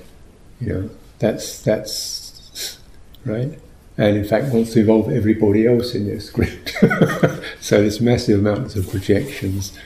you 0.60 0.74
know 0.74 0.90
that's 1.20 1.62
that's 1.62 2.80
right 3.26 3.60
and 3.98 4.16
in 4.16 4.24
fact 4.24 4.54
wants 4.54 4.74
to 4.74 4.80
involve 4.80 5.10
everybody 5.10 5.66
else 5.66 5.96
in 5.96 6.06
their 6.08 6.20
script. 6.20 6.78
so 7.60 7.82
there's 7.82 8.00
massive 8.00 8.40
amounts 8.40 8.76
of 8.76 8.90
projections 8.90 9.78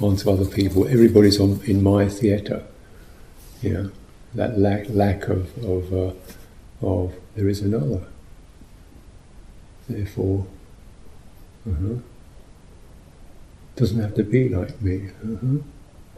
onto 0.00 0.30
other 0.30 0.44
people. 0.44 0.86
Everybody's 0.86 1.40
on 1.40 1.60
in 1.64 1.82
my 1.82 2.08
theatre. 2.08 2.62
You 3.62 3.72
know, 3.72 3.90
that 4.34 4.58
lack 4.58 4.88
lack 4.88 5.28
of 5.28 5.56
of 5.64 5.92
uh, 5.92 6.12
of 6.86 7.14
there 7.34 7.48
is 7.48 7.60
another. 7.60 8.06
Therefore, 9.88 10.46
uh-huh, 11.68 12.00
doesn't 13.76 14.00
have 14.00 14.14
to 14.14 14.24
be 14.24 14.48
like 14.48 14.80
me. 14.82 15.10
Uh-huh, 15.24 15.58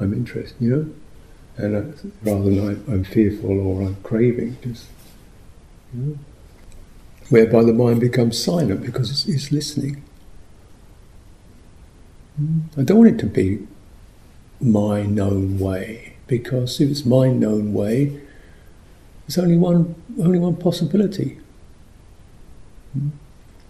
I'm 0.00 0.12
interested, 0.12 0.56
you 0.60 0.70
know, 0.76 0.94
and 1.58 1.76
uh, 1.76 2.08
rather 2.22 2.44
than 2.44 2.68
I'm, 2.68 2.84
I'm, 2.88 3.04
fearful 3.04 3.60
or 3.60 3.82
I'm 3.82 3.96
craving, 3.96 4.56
just 4.62 4.86
you 5.92 6.00
know 6.00 6.18
whereby 7.28 7.64
the 7.64 7.72
mind 7.72 8.00
becomes 8.00 8.42
silent 8.42 8.82
because 8.82 9.10
it's, 9.10 9.26
it's 9.26 9.52
listening. 9.52 10.02
I 12.76 12.82
don't 12.82 12.98
want 12.98 13.10
it 13.10 13.18
to 13.18 13.26
be 13.26 13.66
my 14.60 15.02
known 15.02 15.58
way 15.58 16.14
because 16.28 16.80
if 16.80 16.88
it's 16.90 17.04
my 17.04 17.28
known 17.28 17.74
way, 17.74 18.20
there's 19.26 19.38
only 19.38 19.56
one 19.56 19.96
only 20.20 20.38
one 20.38 20.56
possibility, 20.56 21.38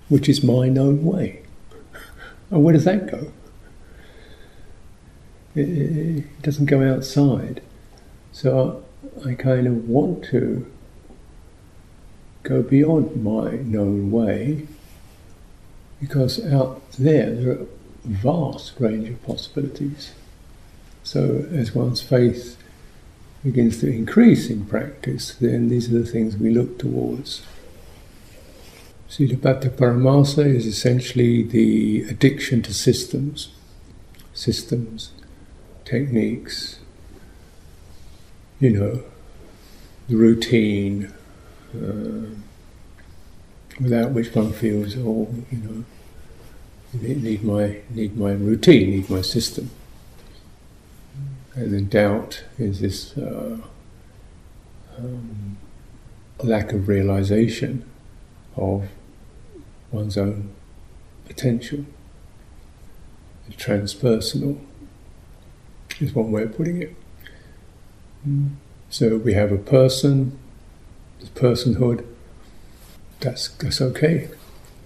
which 0.09 0.29
is 0.29 0.45
my 0.45 0.69
known 0.69 1.05
way. 1.05 1.43
And 2.51 2.63
where 2.63 2.75
does 2.75 2.85
that 2.85 3.11
go? 3.11 3.33
It, 5.55 5.69
it, 5.69 6.17
it 6.19 6.43
doesn't 6.43 6.67
go 6.67 6.83
outside. 6.83 7.63
So 8.39 8.85
I, 9.27 9.35
kind 9.35 9.67
of 9.67 9.89
want 9.89 10.23
to 10.27 10.65
go 12.45 12.63
beyond 12.63 13.21
my 13.21 13.57
known 13.57 14.13
way 14.13 14.69
because 16.01 16.47
out 16.47 16.89
there 16.93 17.35
there 17.35 17.51
are 17.51 17.63
a 17.63 17.67
vast 18.05 18.75
range 18.79 19.09
of 19.09 19.21
possibilities. 19.25 20.13
So 21.03 21.49
as 21.51 21.75
one's 21.75 22.01
faith 22.01 22.57
begins 23.43 23.81
to 23.81 23.89
increase 23.89 24.49
in 24.49 24.67
practice, 24.67 25.35
then 25.35 25.69
these 25.69 25.93
are 25.93 25.99
the 25.99 26.07
things 26.07 26.37
we 26.37 26.51
look 26.51 26.79
towards. 26.79 27.43
Silabbata 29.11 29.69
Paramasa 29.69 30.47
is 30.47 30.65
essentially 30.65 31.43
the 31.43 32.03
addiction 32.03 32.63
to 32.63 32.73
systems, 32.73 33.49
systems, 34.33 35.11
techniques, 35.85 36.79
you 38.61 38.71
know, 38.71 39.03
the 40.09 40.17
routine, 40.17 41.13
uh, 41.75 42.27
without 43.81 44.11
which 44.11 44.35
one 44.35 44.53
feels, 44.53 44.97
oh, 44.97 45.33
you 45.51 45.59
know, 45.59 45.85
need 46.93 47.45
my 47.45 47.81
need 47.91 48.17
my 48.17 48.33
routine, 48.33 48.91
need 48.91 49.11
my 49.11 49.21
system. 49.21 49.71
And 51.55 51.75
then 51.75 51.89
doubt 51.89 52.45
is 52.59 52.81
this 52.81 53.17
uh, 53.19 53.59
um, 54.97 55.57
lack 56.43 56.73
of 56.73 56.89
realization 56.89 57.85
of 58.57 58.89
one's 59.91 60.17
own 60.17 60.51
potential. 61.27 61.85
Transpersonal 63.53 64.61
is 65.99 66.15
one 66.15 66.31
way 66.31 66.45
of 66.45 66.57
putting 66.57 66.81
it. 66.83 66.95
So 68.91 69.17
we 69.17 69.35
have 69.35 69.53
a 69.53 69.59
person 69.59 70.39
personhood, 71.35 72.05
that's, 73.21 73.49
that's 73.49 73.81
okay. 73.81 74.29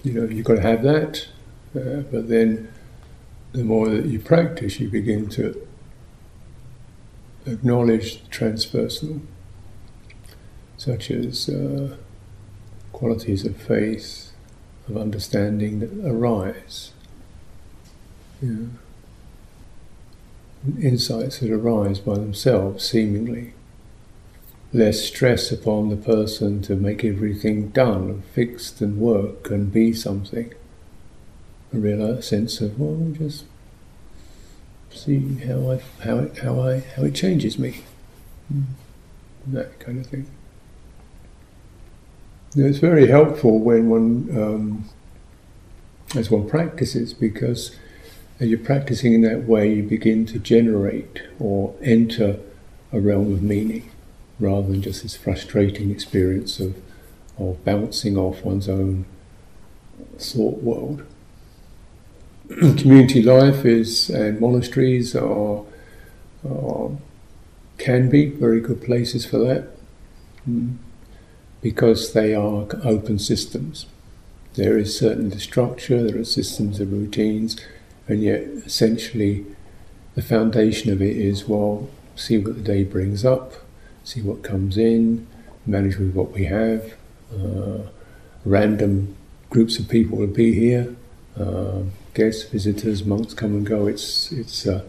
You 0.02 0.14
know, 0.14 0.24
you've 0.24 0.46
got 0.46 0.56
to 0.56 0.62
have 0.62 0.82
that. 0.82 1.28
Uh, 1.74 2.02
but 2.10 2.28
then 2.28 2.72
the 3.52 3.64
more 3.64 3.88
that 3.88 4.06
you 4.06 4.18
practice, 4.18 4.80
you 4.80 4.88
begin 4.88 5.28
to 5.30 5.66
acknowledge 7.46 8.22
transpersonal, 8.30 9.20
such 10.76 11.10
as 11.10 11.48
uh, 11.48 11.96
qualities 12.92 13.44
of 13.44 13.56
faith, 13.56 14.32
of 14.88 14.96
understanding 14.96 15.80
that 15.80 16.06
arise. 16.06 16.92
Know, 18.40 18.70
insights 20.80 21.38
that 21.38 21.50
arise 21.50 21.98
by 21.98 22.14
themselves, 22.14 22.88
seemingly 22.88 23.54
less 24.72 25.02
stress 25.02 25.52
upon 25.52 25.90
the 25.90 25.96
person 25.96 26.62
to 26.62 26.74
make 26.74 27.04
everything 27.04 27.68
done 27.68 28.08
and 28.08 28.24
fixed 28.26 28.80
and 28.80 28.98
work 28.98 29.50
and 29.50 29.72
be 29.72 29.92
something. 29.92 30.52
A 31.74 31.78
real 31.78 32.20
sense 32.22 32.60
of 32.60 32.78
well, 32.78 33.12
just 33.12 33.44
see 34.90 35.36
how 35.46 35.70
I 35.70 35.82
how 36.04 36.18
it 36.18 36.38
how 36.38 36.60
I 36.60 36.80
how 36.80 37.04
it 37.04 37.14
changes 37.14 37.58
me. 37.58 37.82
Mm. 38.52 38.64
That 39.46 39.78
kind 39.80 39.98
of 39.98 40.06
thing. 40.06 40.26
It's 42.54 42.78
very 42.78 43.08
helpful 43.08 43.58
when 43.58 43.88
one 43.88 44.28
um, 44.36 44.84
as 46.14 46.30
one 46.30 46.48
practices 46.48 47.14
because 47.14 47.76
as 48.42 48.48
you're 48.48 48.58
practicing 48.58 49.14
in 49.14 49.20
that 49.20 49.44
way, 49.44 49.72
you 49.72 49.84
begin 49.84 50.26
to 50.26 50.36
generate 50.36 51.22
or 51.38 51.76
enter 51.80 52.40
a 52.92 53.00
realm 53.00 53.32
of 53.32 53.40
meaning 53.40 53.88
rather 54.40 54.66
than 54.66 54.82
just 54.82 55.04
this 55.04 55.14
frustrating 55.14 55.92
experience 55.92 56.58
of, 56.58 56.74
of 57.38 57.64
bouncing 57.64 58.16
off 58.16 58.42
one's 58.42 58.68
own 58.68 59.04
thought 60.18 60.60
world. 60.60 61.06
Community 62.48 63.22
life 63.22 63.64
is, 63.64 64.10
and 64.10 64.40
monasteries 64.40 65.14
are, 65.14 65.64
are, 66.44 66.90
can 67.78 68.10
be 68.10 68.26
very 68.26 68.60
good 68.60 68.82
places 68.82 69.24
for 69.24 69.38
that 69.38 69.68
mm, 70.48 70.74
because 71.60 72.12
they 72.12 72.34
are 72.34 72.66
open 72.82 73.20
systems. 73.20 73.86
There 74.54 74.76
is 74.76 74.98
certainly 74.98 75.38
structure, 75.38 76.02
there 76.02 76.20
are 76.20 76.24
systems 76.24 76.80
and 76.80 76.92
routines, 76.92 77.56
and 78.08 78.22
yet 78.22 78.40
essentially 78.40 79.46
the 80.14 80.22
foundation 80.22 80.92
of 80.92 81.00
it 81.00 81.16
is 81.16 81.48
well, 81.48 81.88
see 82.16 82.38
what 82.38 82.54
the 82.56 82.62
day 82.62 82.84
brings 82.84 83.24
up, 83.24 83.54
see 84.04 84.20
what 84.20 84.42
comes 84.42 84.76
in, 84.76 85.26
manage 85.66 85.96
with 85.96 86.14
what 86.14 86.32
we 86.32 86.44
have. 86.46 86.94
Uh, 87.32 87.88
random 88.44 89.16
groups 89.50 89.78
of 89.78 89.88
people 89.88 90.18
will 90.18 90.26
be 90.26 90.54
here. 90.54 90.94
Uh, 91.38 91.82
guests, 92.14 92.44
visitors, 92.44 93.04
monks 93.04 93.32
come 93.32 93.52
and 93.52 93.66
go. 93.66 93.86
It's 93.86 94.30
it's 94.32 94.66
uh, 94.66 94.84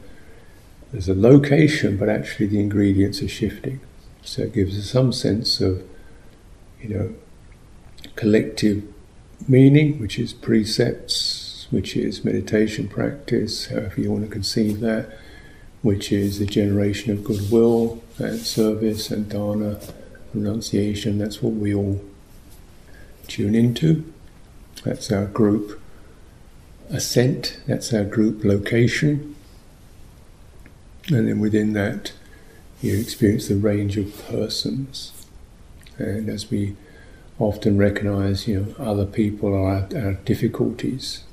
there's 0.91 1.09
a 1.09 1.15
location, 1.15 1.97
but 1.97 2.09
actually 2.09 2.47
the 2.47 2.59
ingredients 2.59 3.21
are 3.21 3.27
shifting. 3.27 3.79
So 4.21 4.43
it 4.43 4.53
gives 4.53 4.77
us 4.77 4.89
some 4.89 5.11
sense 5.11 5.59
of, 5.59 5.83
you 6.81 6.89
know, 6.89 7.15
collective 8.15 8.83
meaning, 9.47 9.99
which 9.99 10.19
is 10.19 10.33
precepts, 10.33 11.42
which 11.71 11.95
is 11.95 12.25
meditation 12.25 12.87
practice, 12.87 13.67
however 13.67 14.01
you 14.01 14.11
want 14.11 14.23
to 14.23 14.29
conceive 14.29 14.79
that, 14.81 15.17
which 15.81 16.11
is 16.11 16.39
the 16.39 16.45
generation 16.45 17.11
of 17.11 17.23
goodwill 17.23 18.01
and 18.17 18.39
service 18.39 19.11
and 19.11 19.29
dana, 19.29 19.79
renunciation. 20.33 21.17
That's 21.17 21.41
what 21.41 21.53
we 21.53 21.73
all 21.73 22.01
tune 23.27 23.55
into. 23.55 24.11
That's 24.83 25.11
our 25.11 25.25
group 25.25 25.79
ascent, 26.89 27.59
that's 27.67 27.93
our 27.93 28.03
group 28.03 28.43
location. 28.43 29.35
And 31.09 31.27
then 31.27 31.39
within 31.39 31.73
that, 31.73 32.13
you 32.81 32.97
experience 32.97 33.47
the 33.47 33.55
range 33.55 33.97
of 33.97 34.25
persons. 34.27 35.11
And 35.97 36.29
as 36.29 36.49
we 36.49 36.75
often 37.39 37.77
recognize, 37.77 38.47
you 38.47 38.59
know, 38.59 38.85
other 38.85 39.05
people 39.05 39.53
are 39.53 39.67
our, 39.67 39.87
our 39.95 40.13
difficulties. 40.13 41.23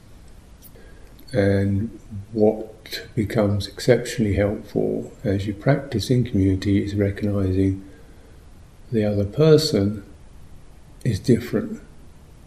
And 1.33 1.99
what 2.33 3.07
becomes 3.15 3.67
exceptionally 3.69 4.35
helpful 4.35 5.13
as 5.23 5.47
you 5.47 5.55
practice 5.55 6.11
in 6.11 6.25
community 6.25 6.83
is 6.85 6.95
recognizing 6.95 7.85
the 8.91 9.05
other 9.05 9.25
person 9.25 10.05
is 11.05 11.21
different 11.21 11.81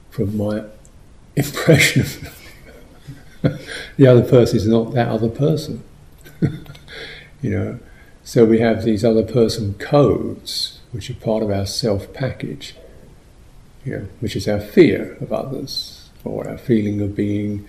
from 0.09 0.37
my 0.37 0.63
impression 1.35 2.01
of 2.01 2.21
them. 2.21 3.59
the 3.97 4.07
other 4.07 4.23
person 4.23 4.57
is 4.57 4.67
not 4.67 4.93
that 4.93 5.07
other 5.07 5.29
person. 5.29 5.83
you 7.41 7.49
know, 7.49 7.79
so 8.23 8.45
we 8.45 8.59
have 8.59 8.83
these 8.83 9.03
other 9.03 9.23
person 9.23 9.73
codes, 9.75 10.79
which 10.91 11.09
are 11.09 11.15
part 11.15 11.43
of 11.43 11.51
our 11.51 11.65
self 11.65 12.13
package, 12.13 12.75
you 13.83 13.97
know, 13.97 14.07
which 14.19 14.35
is 14.35 14.47
our 14.47 14.61
fear 14.61 15.17
of 15.19 15.33
others, 15.33 16.09
or 16.23 16.47
our 16.47 16.57
feeling 16.57 17.01
of 17.01 17.15
being 17.15 17.67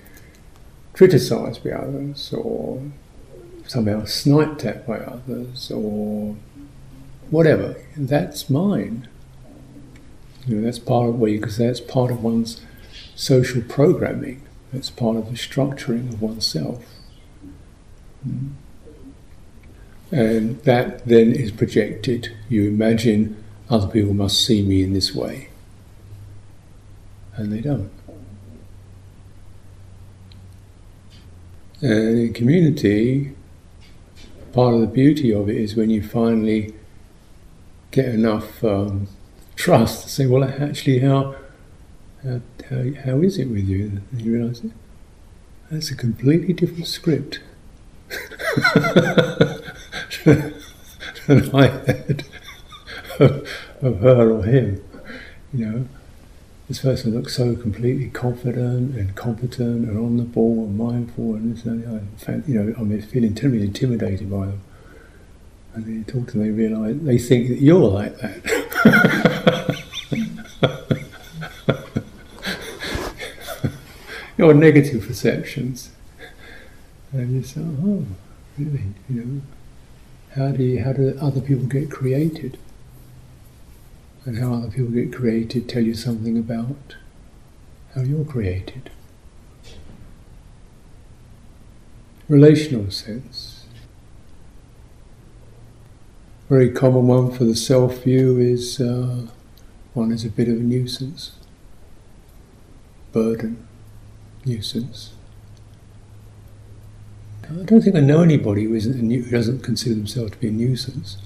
criticized 0.95 1.63
by 1.63 1.71
others, 1.71 2.33
or 2.33 2.83
somehow 3.67 4.05
sniped 4.05 4.65
at 4.65 4.87
by 4.87 4.99
others, 4.99 5.71
or 5.71 6.37
whatever. 7.31 7.77
That's 7.97 8.49
mine. 8.49 9.09
You 10.47 10.57
know, 10.57 10.65
that's 10.65 10.79
part 10.79 11.09
of 11.09 11.19
where 11.19 11.33
because 11.33 11.59
that's 11.59 11.81
part 11.81 12.11
of 12.11 12.23
one's 12.23 12.61
social 13.15 13.63
programming. 13.63 14.43
It's 14.73 14.91
part 14.91 15.17
of 15.17 15.27
the 15.27 15.37
structuring 15.37 16.13
of 16.13 16.21
oneself. 16.21 16.85
Hmm. 18.23 18.49
And 20.11 20.61
that 20.63 21.07
then 21.07 21.33
is 21.33 21.51
projected. 21.51 22.33
You 22.49 22.69
imagine 22.69 23.43
other 23.71 23.89
people 23.89 24.15
must 24.15 24.45
see 24.45 24.63
me 24.63 24.83
in 24.83 24.93
this 24.93 25.15
way. 25.15 25.49
And 27.37 27.53
they 27.53 27.61
don't. 27.61 27.91
And 31.85 32.19
in 32.19 32.33
community, 32.33 33.35
part 34.55 34.73
of 34.73 34.81
the 34.81 34.87
beauty 34.87 35.35
of 35.35 35.51
it 35.51 35.57
is 35.57 35.77
when 35.77 35.91
you 35.91 36.03
finally 36.03 36.73
get 37.91 38.07
enough 38.07 38.65
um, 38.65 39.09
trust 39.55 40.05
to 40.05 40.09
say, 40.09 40.25
well, 40.25 40.45
actually, 40.45 41.01
how 41.01 41.35
how, 42.23 42.41
how, 42.71 42.85
how 43.05 43.21
is 43.21 43.37
it 43.37 43.51
with 43.51 43.69
you? 43.69 44.01
And 44.11 44.23
you 44.23 44.33
realise 44.33 44.65
it. 44.65 44.73
That's 45.71 45.91
a 45.91 45.95
completely 45.95 46.55
different 46.55 46.87
script 46.87 47.41
than 50.25 50.55
I 51.55 51.67
had 51.67 52.25
of, 53.21 53.47
of 53.83 54.01
her 54.01 54.31
or 54.33 54.43
him. 54.45 54.83
You 55.53 55.67
know, 55.67 55.89
this 56.69 56.81
person 56.81 57.15
looks 57.15 57.37
so 57.37 57.55
completely 57.57 58.09
confident 58.09 58.97
and 58.97 59.15
competent 59.15 59.87
and 59.87 59.99
on 59.99 60.17
the 60.17 60.23
ball 60.23 60.65
and 60.65 60.79
mindful 60.79 61.35
and 61.35 61.55
this 61.55 61.65
and 61.65 61.85
that. 62.21 62.49
You 62.49 62.63
know, 62.63 62.75
I'm 62.79 63.03
feeling 63.03 63.35
terribly 63.35 63.63
intimidated 63.63 64.31
by 64.31 64.47
them. 64.47 64.61
And 65.75 65.85
then 65.85 65.95
you 65.95 66.05
talk 66.05 66.29
to 66.29 66.39
them, 66.39 66.43
they 66.43 66.51
realise 66.51 66.97
they 67.03 67.19
think 67.19 67.49
that 67.49 67.59
you're 67.59 67.89
like 67.89 68.17
that. 68.19 69.75
your 74.39 74.55
negative 74.55 75.07
perceptions. 75.07 75.91
And 77.13 77.35
you 77.35 77.43
say, 77.43 77.61
oh, 77.61 78.07
really? 78.59 78.85
You 79.09 79.25
know, 79.25 79.43
how 80.35 80.53
do 80.53 80.63
you, 80.63 80.83
how 80.83 80.93
do 80.93 81.17
other 81.21 81.41
people 81.41 81.67
get 81.67 81.91
created? 81.91 82.59
And 84.25 84.39
how 84.39 84.55
other 84.55 84.71
people 84.71 84.91
get 84.91 85.13
created 85.13 85.69
tell 85.69 85.83
you 85.83 85.95
something 85.95 86.39
about 86.39 86.97
how 87.95 88.01
you're 88.03 88.25
created. 88.25 88.91
Relational 92.29 92.91
sense. 92.91 93.67
Very 96.49 96.71
common 96.71 97.07
one 97.07 97.31
for 97.33 97.45
the 97.45 97.55
self 97.55 98.05
view 98.05 98.39
is 98.39 98.81
uh, 98.81 99.27
one 99.93 100.11
is 100.11 100.25
a 100.25 100.31
bit 100.31 100.49
of 100.49 100.57
a 100.57 100.61
nuisance, 100.61 101.33
burden 103.13 103.67
nuisance. 104.45 105.13
I 107.45 107.63
don't 107.65 107.83
think 107.83 107.95
I 107.95 108.01
know 108.01 108.23
anybody 108.23 108.65
who, 108.65 108.75
isn't 108.75 109.03
nu- 109.03 109.23
who 109.23 109.31
doesn't 109.31 109.63
consider 109.63 109.95
themselves 109.95 110.33
to 110.33 110.39
be 110.39 110.49
a 110.49 110.51
nuisance. 110.51 111.19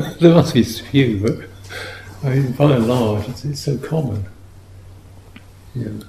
there 0.20 0.34
must 0.34 0.54
be 0.54 0.62
few, 0.62 1.20
but 1.20 2.28
I 2.28 2.34
mean, 2.34 2.52
by 2.52 2.76
and 2.76 2.88
large, 2.88 3.28
it's, 3.28 3.44
it's 3.44 3.60
so 3.60 3.78
common. 3.78 4.26
You 5.74 6.04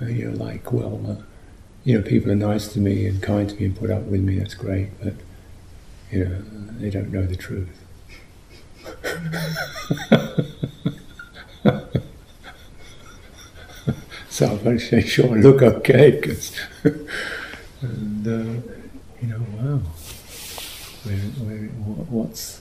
know, 0.00 0.06
you 0.06 0.30
know, 0.30 0.44
like, 0.44 0.72
well, 0.72 1.00
uh, 1.06 1.22
you 1.84 1.98
know, 1.98 2.02
people 2.02 2.30
are 2.30 2.36
nice 2.36 2.68
to 2.68 2.78
me 2.78 3.06
and 3.06 3.22
kind 3.22 3.48
to 3.48 3.56
me 3.56 3.66
and 3.66 3.76
put 3.76 3.90
up 3.90 4.02
with 4.02 4.20
me, 4.20 4.38
that's 4.38 4.54
great, 4.54 4.88
but, 5.02 5.14
you 6.10 6.24
know, 6.24 6.42
they 6.78 6.90
don't 6.90 7.12
know 7.12 7.26
the 7.26 7.36
truth. 7.36 7.80
So 14.34 14.46
I'm 14.46 14.64
going 14.64 14.78
to 14.78 14.84
say, 14.84 15.00
sure, 15.00 15.36
look 15.38 15.62
okay, 15.62 16.20
cause 16.20 16.58
and 17.82 18.26
uh, 18.26 18.60
you 19.22 19.28
know, 19.28 19.38
wow, 19.38 19.78
where, 21.04 21.16
where, 21.16 21.68
what's 22.10 22.60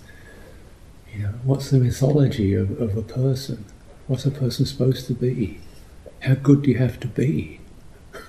you 1.13 1.23
know, 1.23 1.33
what's 1.43 1.69
the 1.69 1.77
mythology 1.77 2.53
of, 2.53 2.81
of 2.81 2.97
a 2.97 3.01
person? 3.01 3.65
What's 4.07 4.25
a 4.25 4.31
person 4.31 4.65
supposed 4.65 5.07
to 5.07 5.13
be? 5.13 5.59
How 6.21 6.35
good 6.35 6.63
do 6.63 6.71
you 6.71 6.77
have 6.77 6.99
to 7.01 7.07
be? 7.07 7.59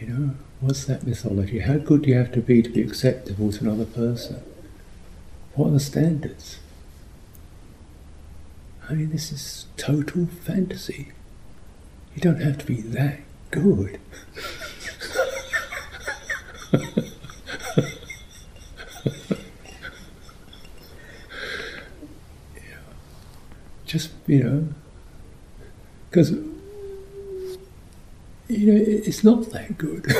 You 0.00 0.08
know, 0.08 0.30
what's 0.60 0.84
that 0.86 1.06
mythology? 1.06 1.60
How 1.60 1.78
good 1.78 2.02
do 2.02 2.10
you 2.10 2.16
have 2.16 2.32
to 2.32 2.40
be 2.40 2.60
to 2.60 2.68
be 2.68 2.82
acceptable 2.82 3.52
to 3.52 3.64
another 3.64 3.86
person? 3.86 4.42
What 5.54 5.68
are 5.68 5.70
the 5.70 5.80
standards? 5.80 6.58
I 8.90 8.94
mean, 8.94 9.10
this 9.10 9.32
is 9.32 9.66
total 9.76 10.26
fantasy. 10.26 11.12
You 12.14 12.20
don't 12.20 12.42
have 12.42 12.58
to 12.58 12.66
be 12.66 12.82
that 12.82 13.20
good. 13.50 13.98
Just, 23.94 24.10
you 24.26 24.42
know, 24.42 24.66
because, 26.10 26.32
you 28.48 28.72
know, 28.72 28.76
it's 28.76 29.22
not 29.22 29.52
that 29.52 29.78
good. 29.78 30.04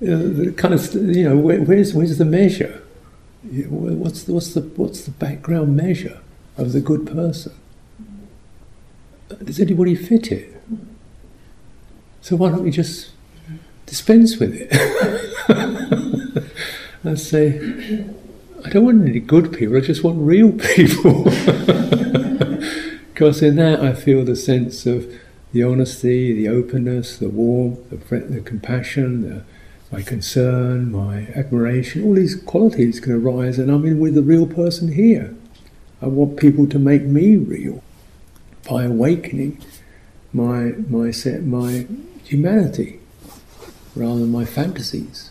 you 0.00 0.10
know, 0.10 0.28
the 0.28 0.52
kind 0.52 0.74
of, 0.74 0.94
you 0.94 1.28
know, 1.28 1.36
where, 1.36 1.60
where's, 1.60 1.92
where's 1.92 2.16
the 2.18 2.24
measure? 2.24 2.84
What's 3.42 4.22
the, 4.22 4.32
what's, 4.32 4.54
the, 4.54 4.60
what's 4.60 5.06
the 5.06 5.10
background 5.10 5.76
measure 5.76 6.20
of 6.56 6.72
the 6.72 6.80
good 6.80 7.04
person? 7.04 7.52
does 9.44 9.58
anybody 9.58 9.96
fit 9.96 10.30
it? 10.30 10.62
So 12.20 12.36
why 12.36 12.50
don't 12.50 12.62
we 12.62 12.70
just 12.70 13.10
dispense 13.86 14.38
with 14.38 14.54
it? 14.54 14.70
and 17.02 17.18
say, 17.18 18.04
I 18.68 18.70
don't 18.70 18.84
want 18.84 19.08
any 19.08 19.18
good 19.18 19.56
people, 19.56 19.78
I 19.78 19.80
just 19.80 20.04
want 20.04 20.18
real 20.20 20.52
people. 20.52 21.24
because 23.08 23.40
in 23.42 23.56
that 23.56 23.80
I 23.80 23.94
feel 23.94 24.26
the 24.26 24.36
sense 24.36 24.84
of 24.84 25.10
the 25.52 25.62
honesty, 25.62 26.34
the 26.34 26.48
openness, 26.48 27.16
the 27.16 27.30
warmth, 27.30 27.88
the, 27.88 27.96
the 28.18 28.42
compassion, 28.42 29.22
the, 29.22 29.42
my 29.90 30.02
concern, 30.02 30.92
my 30.92 31.28
admiration, 31.34 32.04
all 32.04 32.12
these 32.12 32.36
qualities 32.36 33.00
can 33.00 33.12
arise, 33.12 33.58
and 33.58 33.70
I'm 33.70 33.86
in 33.86 34.00
with 34.00 34.14
the 34.14 34.20
real 34.20 34.46
person 34.46 34.92
here. 34.92 35.34
I 36.02 36.08
want 36.08 36.36
people 36.38 36.66
to 36.66 36.78
make 36.78 37.04
me 37.04 37.38
real 37.38 37.82
by 38.68 38.84
awakening 38.84 39.64
my 40.34 40.74
my 40.90 41.10
my 41.40 41.86
humanity. 42.22 43.00
rather 43.96 44.20
than 44.20 44.30
my 44.30 44.44
fantasies, 44.44 45.30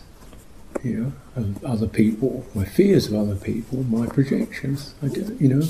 you 0.82 0.96
know, 0.96 1.12
of 1.38 1.64
other 1.64 1.86
people, 1.86 2.44
my 2.54 2.64
fears 2.64 3.06
of 3.06 3.14
other 3.14 3.36
people, 3.36 3.82
my 3.84 4.06
projections, 4.06 4.94
I 5.02 5.08
do, 5.08 5.36
you 5.40 5.48
know. 5.48 5.66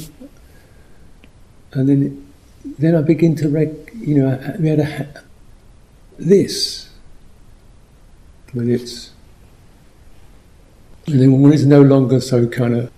And 1.73 1.89
then, 1.89 2.33
then 2.79 2.95
I 2.95 3.03
begin 3.03 3.37
to, 3.37 3.49
rec- 3.49 3.95
you 3.95 4.17
know, 4.17 4.57
we 4.59 4.69
had 4.69 4.81
a, 4.81 5.25
this, 6.19 6.89
when 8.53 8.71
it's, 8.71 9.11
and 11.07 11.21
then 11.21 11.41
one 11.43 11.53
is 11.53 11.67
no 11.67 11.83
longer 11.83 12.21
so 12.21 12.47
kind 12.47 12.75
of 12.75 12.93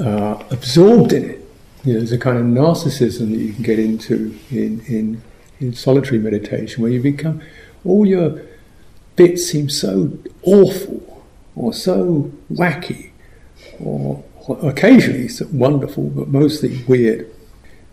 uh, 0.00 0.42
absorbed 0.50 1.12
in 1.12 1.30
it, 1.30 1.40
you 1.84 1.92
know, 1.92 1.98
there's 1.98 2.12
a 2.12 2.18
kind 2.18 2.38
of 2.38 2.44
narcissism 2.44 3.30
that 3.30 3.38
you 3.38 3.52
can 3.52 3.62
get 3.62 3.78
into 3.78 4.38
in, 4.50 4.80
in, 4.86 5.22
in 5.60 5.74
solitary 5.74 6.18
meditation 6.18 6.82
where 6.82 6.90
you 6.90 7.00
become, 7.00 7.42
all 7.84 8.06
your 8.06 8.42
bits 9.16 9.46
seem 9.46 9.68
so 9.68 10.18
awful 10.42 11.13
or 11.56 11.72
so 11.72 12.30
wacky 12.52 13.10
or, 13.80 14.22
or 14.46 14.68
occasionally 14.68 15.28
so 15.28 15.46
wonderful 15.52 16.04
but 16.10 16.28
mostly 16.28 16.82
weird. 16.84 17.30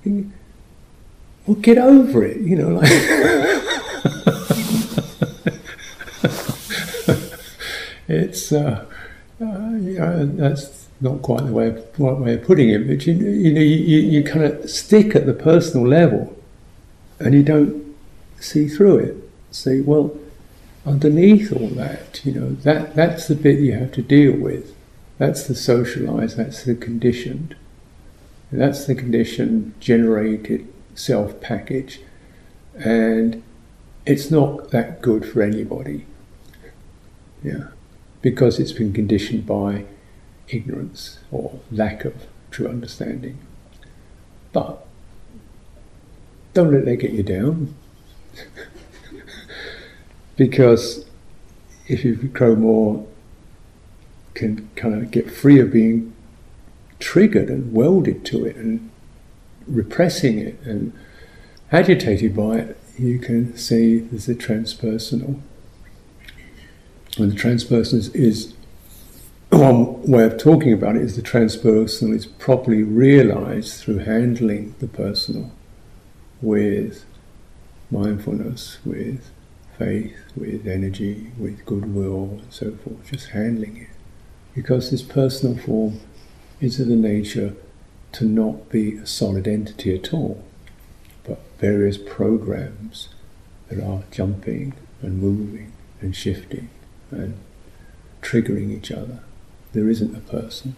well, 0.06 1.56
get 1.62 1.78
over 1.78 2.24
it, 2.24 2.38
you 2.42 2.56
know, 2.56 2.70
like. 2.70 2.90
it's, 8.08 8.52
uh, 8.52 8.86
uh, 9.42 10.26
that's 10.36 10.88
not 11.00 11.22
quite 11.22 11.46
the 11.46 11.52
way 11.52 11.68
of, 11.68 12.00
right 12.00 12.18
way 12.18 12.34
of 12.36 12.44
putting 12.44 12.70
it, 12.70 12.88
but 12.88 13.06
you, 13.06 13.14
you 13.14 13.54
know, 13.54 13.62
you, 13.62 14.00
you 14.00 14.24
kind 14.24 14.44
of 14.44 14.70
stick 14.70 15.16
at 15.16 15.26
the 15.26 15.34
personal 15.34 15.88
level 15.88 16.36
and 17.20 17.34
you 17.34 17.44
don't 17.44 17.96
see 18.40 18.68
through 18.68 18.98
it. 19.00 19.18
Say, 19.52 19.82
well, 19.82 20.16
underneath 20.86 21.52
all 21.54 21.70
that, 21.70 22.22
you 22.26 22.34
know, 22.34 22.54
that, 22.56 22.96
that's 22.96 23.28
the 23.28 23.36
bit 23.36 23.60
you 23.60 23.74
have 23.74 23.92
to 23.94 24.02
deal 24.02 24.36
with. 24.36 24.76
That's 25.18 25.48
the 25.48 25.56
socialized, 25.56 26.38
that's 26.38 26.64
the 26.64 26.76
conditioned. 26.76 27.56
That's 28.52 28.86
the 28.86 28.96
conditioned, 28.96 29.74
generated 29.80 30.68
self 30.96 31.40
package. 31.40 32.02
And 32.76 33.44
it's 34.06 34.32
not 34.32 34.72
that 34.72 35.02
good 35.02 35.26
for 35.26 35.42
anybody. 35.42 36.06
Yeah. 37.44 37.68
Because 38.22 38.60
it's 38.60 38.72
been 38.72 38.94
conditioned 38.94 39.46
by 39.46 39.86
ignorance 40.48 41.20
or 41.32 41.60
lack 41.72 42.04
of 42.06 42.28
true 42.50 42.68
understanding. 42.68 43.40
But 44.52 44.86
don't 46.54 46.72
let 46.74 46.86
that 46.86 46.98
get 46.98 47.12
you 47.12 47.24
down. 47.24 47.76
because 50.42 51.06
if 51.88 52.04
you 52.04 52.16
grow 52.16 52.56
more, 52.56 53.06
can 54.34 54.68
kind 54.76 54.96
of 54.96 55.12
get 55.12 55.30
free 55.30 55.60
of 55.60 55.72
being 55.72 56.16
triggered 56.98 57.48
and 57.48 57.72
welded 57.72 58.26
to 58.26 58.44
it 58.46 58.56
and 58.56 58.90
repressing 59.68 60.40
it 60.40 60.60
and 60.62 60.94
agitated 61.72 62.36
by 62.36 62.58
it, 62.58 62.78
you 62.98 63.20
can 63.20 63.56
see 63.56 64.00
there's 64.00 64.28
a 64.28 64.34
transpersonal. 64.34 65.40
And 67.20 67.32
the 67.32 67.36
transpersonal 67.36 68.16
is 68.16 68.56
one 69.52 70.02
way 70.02 70.24
of 70.24 70.40
talking 70.40 70.74
about 70.74 70.96
it 70.96 71.04
is 71.04 71.18
the 71.18 71.22
transpersonal 71.22 72.16
is 72.16 72.26
properly 72.26 72.82
realized 72.82 73.80
through 73.80 74.00
handling 74.00 74.74
the 74.80 74.88
personal 74.88 75.52
with 76.42 77.06
mindfulness, 77.92 78.80
with 78.84 79.30
faith, 79.84 80.16
with 80.36 80.68
energy, 80.68 81.32
with 81.38 81.66
goodwill, 81.66 82.40
and 82.42 82.54
so 82.54 82.72
forth, 82.72 83.12
just 83.12 83.30
handling 83.30 83.78
it. 83.78 83.90
Because 84.54 84.92
this 84.92 85.02
personal 85.02 85.58
form 85.58 86.00
is 86.60 86.80
of 86.80 86.88
the 86.88 86.96
nature 86.96 87.56
to 88.14 88.26
not 88.26 88.70
be 88.70 88.96
a 88.96 89.08
solid 89.08 89.48
entity 89.48 89.96
at 89.96 90.14
all, 90.14 90.44
but 91.24 91.40
various 91.60 91.98
programs 91.98 93.10
that 93.70 93.82
are 93.84 94.04
jumping 94.12 94.74
and 95.02 95.22
moving 95.22 95.72
and 96.02 96.16
shifting 96.16 96.70
and 97.10 97.38
triggering 98.22 98.72
each 98.72 98.92
other 98.92 99.22
there 99.74 99.90
isn't 99.90 100.16
a 100.16 100.20
person. 100.20 100.76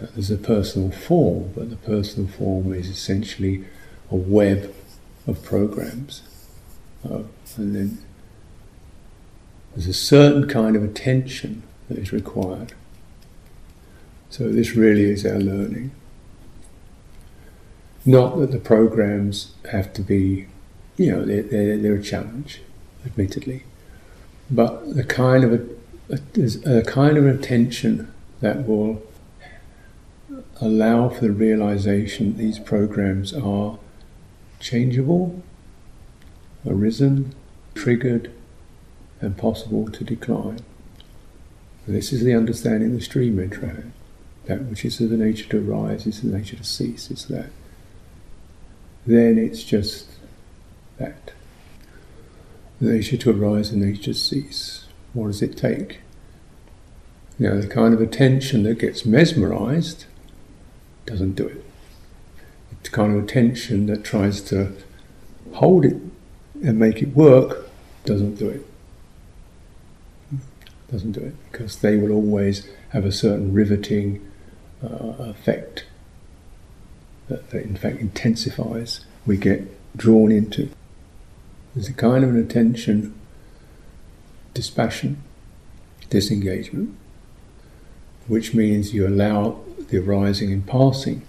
Uh, 0.00 0.06
there's 0.14 0.30
a 0.30 0.36
personal 0.36 0.90
form, 0.90 1.52
but 1.54 1.70
the 1.70 1.76
personal 1.76 2.28
form 2.28 2.72
is 2.72 2.88
essentially 2.88 3.64
a 4.10 4.16
web 4.16 4.74
of 5.26 5.42
programs. 5.44 6.22
Uh, 7.04 7.22
and 7.56 7.74
then 7.74 7.98
there's 9.74 9.86
a 9.86 9.94
certain 9.94 10.48
kind 10.48 10.76
of 10.76 10.84
attention 10.84 11.62
that 11.88 11.98
is 11.98 12.12
required. 12.12 12.74
So 14.30 14.50
this 14.50 14.74
really 14.74 15.04
is 15.10 15.26
our 15.26 15.38
learning. 15.38 15.90
Not 18.04 18.38
that 18.38 18.50
the 18.50 18.58
programs 18.58 19.54
have 19.70 19.92
to 19.94 20.02
be, 20.02 20.46
you 20.96 21.12
know, 21.12 21.24
they're, 21.24 21.42
they're, 21.42 21.76
they're 21.76 21.94
a 21.96 22.02
challenge, 22.02 22.62
admittedly, 23.04 23.64
but 24.50 24.94
the 24.94 25.04
kind 25.04 25.44
of 25.44 25.52
a 25.52 25.66
there's 26.34 26.64
a 26.66 26.82
kind 26.82 27.16
of 27.16 27.26
attention 27.26 28.12
that 28.40 28.66
will 28.66 29.02
allow 30.60 31.08
for 31.08 31.22
the 31.22 31.32
realization 31.32 32.32
that 32.32 32.38
these 32.38 32.58
programs 32.58 33.32
are 33.32 33.78
changeable, 34.60 35.42
arisen, 36.66 37.34
triggered, 37.74 38.30
and 39.20 39.36
possible 39.36 39.90
to 39.90 40.04
decline. 40.04 40.60
This 41.86 42.12
is 42.12 42.22
the 42.22 42.34
understanding 42.34 42.90
of 42.90 42.94
the 42.94 43.04
stream 43.04 43.38
enterer. 43.38 43.90
That 44.46 44.62
which 44.64 44.84
is 44.84 45.00
of 45.00 45.10
the 45.10 45.16
nature 45.16 45.48
to 45.50 45.60
rise 45.60 46.06
is 46.06 46.22
the 46.22 46.36
nature 46.36 46.56
to 46.56 46.64
cease, 46.64 47.10
it's 47.10 47.24
that. 47.26 47.50
Then 49.06 49.38
it's 49.38 49.62
just 49.62 50.08
that. 50.98 51.32
The 52.80 52.90
nature 52.92 53.16
to 53.16 53.30
arise 53.30 53.70
and 53.70 53.82
nature 53.82 54.04
to 54.04 54.14
cease. 54.14 54.86
What 55.12 55.28
does 55.28 55.42
it 55.42 55.56
take? 55.56 56.00
Know, 57.38 57.60
the 57.60 57.66
kind 57.66 57.92
of 57.92 58.00
attention 58.00 58.62
that 58.64 58.78
gets 58.78 59.04
mesmerized 59.04 60.04
doesn't 61.06 61.32
do 61.32 61.48
it. 61.48 61.64
It's 62.70 62.88
the 62.88 62.96
kind 62.96 63.16
of 63.16 63.24
attention 63.24 63.86
that 63.86 64.04
tries 64.04 64.40
to 64.42 64.76
hold 65.54 65.84
it 65.84 65.96
and 66.62 66.78
make 66.78 67.02
it 67.02 67.14
work 67.14 67.68
doesn't 68.04 68.36
do 68.36 68.48
it. 68.48 68.66
Doesn't 70.90 71.12
do 71.12 71.20
it 71.20 71.34
because 71.50 71.78
they 71.78 71.96
will 71.96 72.12
always 72.12 72.68
have 72.90 73.04
a 73.04 73.12
certain 73.12 73.52
riveting 73.52 74.26
uh, 74.82 75.14
effect 75.18 75.86
that, 77.28 77.50
that, 77.50 77.62
in 77.62 77.76
fact, 77.76 77.98
intensifies. 78.00 79.04
We 79.24 79.36
get 79.36 79.62
drawn 79.96 80.30
into. 80.30 80.68
There's 81.74 81.88
a 81.88 81.94
kind 81.94 82.24
of 82.24 82.30
an 82.30 82.38
attention 82.38 83.18
dispassion, 84.54 85.22
disengagement, 86.10 86.94
which 88.26 88.52
means 88.52 88.92
you 88.92 89.06
allow 89.06 89.60
the 89.88 89.98
arising 89.98 90.52
and 90.52 90.66
passing 90.66 91.22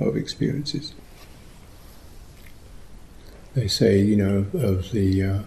of 0.00 0.16
experiences. 0.16 0.94
They 3.54 3.68
say, 3.68 4.00
you 4.00 4.16
know, 4.16 4.46
of 4.54 4.92
the 4.92 5.22
uh, 5.22 5.38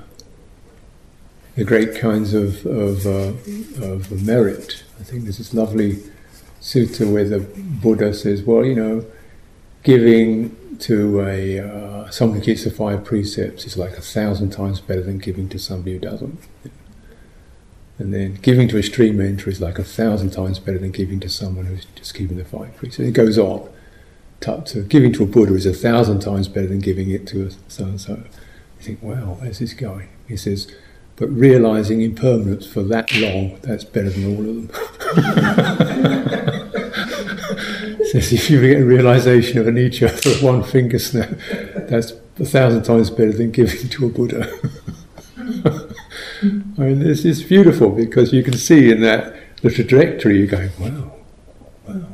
the 1.56 1.64
great 1.64 1.96
kinds 1.96 2.34
of 2.34 2.66
of, 2.66 3.06
uh, 3.06 3.34
of 3.84 4.26
merit. 4.26 4.84
I 5.00 5.04
think 5.04 5.24
there's 5.24 5.38
this 5.38 5.54
lovely 5.54 6.04
sutta 6.62 7.12
where 7.12 7.28
the 7.28 7.40
Buddha 7.40 8.14
says, 8.14 8.42
well, 8.44 8.66
you 8.66 8.76
know, 8.76 9.06
giving 9.84 10.56
to 10.80 11.22
a 11.22 11.60
uh, 11.60 12.10
someone 12.10 12.40
who 12.40 12.46
keeps 12.46 12.64
the 12.64 12.72
five 12.72 13.04
precepts 13.04 13.66
is 13.66 13.78
like 13.78 13.94
a 13.94 14.02
thousand 14.02 14.50
times 14.52 14.82
better 14.82 15.02
than 15.02 15.18
giving 15.18 15.48
to 15.50 15.60
somebody 15.60 15.94
who 15.94 16.00
doesn't. 16.00 16.40
And 18.00 18.14
then 18.14 18.36
giving 18.36 18.68
to 18.70 18.78
a 18.78 18.84
stream 18.84 19.18
enterer 19.20 19.48
is 19.50 19.62
like 19.62 19.78
a 19.78 19.84
thousand 19.84 20.32
times 20.32 20.60
better 20.60 20.80
than 20.80 20.92
giving 20.92 21.20
to 21.20 21.30
someone 21.30 21.68
who's 21.68 21.86
just 21.96 22.16
keeping 22.16 22.38
the 22.38 22.44
five 22.44 22.76
precepts. 22.76 23.08
It 23.08 23.14
goes 23.14 23.38
on. 23.38 23.70
To, 24.44 24.82
giving 24.82 25.14
to 25.14 25.24
a 25.24 25.26
Buddha 25.26 25.56
is 25.56 25.66
a 25.66 25.74
thousand 25.74 26.20
times 26.20 26.50
better 26.50 26.68
than 26.68 26.80
giving 26.80 27.10
it 27.10 27.26
to 27.28 27.48
a 27.48 27.52
so 27.70 27.86
and 27.86 28.02
so. 28.02 28.16
You 28.16 28.82
think, 28.82 29.02
wow, 29.02 29.38
where's 29.40 29.60
this 29.60 29.74
going? 29.74 30.10
He 30.28 30.36
says, 30.36 30.70
but 31.16 31.28
realizing 31.28 32.02
impermanence 32.02 32.68
for 32.68 32.84
that 32.84 33.14
long, 33.16 33.58
that's 33.62 33.86
better 33.86 34.10
than 34.10 34.26
all 34.26 34.40
of 34.40 34.68
them. 34.68 36.60
says 38.14 38.32
if 38.32 38.50
you 38.50 38.62
get 38.62 38.80
a 38.80 38.86
realization 38.86 39.58
of 39.58 39.66
anicca 39.66 40.10
for 40.22 40.46
one 40.46 40.64
finger 40.64 41.00
snap, 41.00 41.30
that's 41.90 42.12
a 42.40 42.46
thousand 42.46 42.84
times 42.84 43.10
better 43.10 43.34
than 43.34 43.52
giving 43.52 43.90
to 43.90 44.06
a 44.06 44.10
Buddha. 44.10 44.48
I 46.78 46.82
mean, 46.82 47.00
this 47.00 47.26
is 47.26 47.42
beautiful 47.44 47.90
because 47.90 48.32
you 48.32 48.44
can 48.44 48.56
see 48.56 48.92
in 48.92 49.02
that 49.02 49.36
the 49.62 49.72
trajectory 49.72 50.38
you're 50.38 50.48
going, 50.48 50.70
wow, 50.80 51.12
wow, 51.88 51.96
wow. 51.96 52.13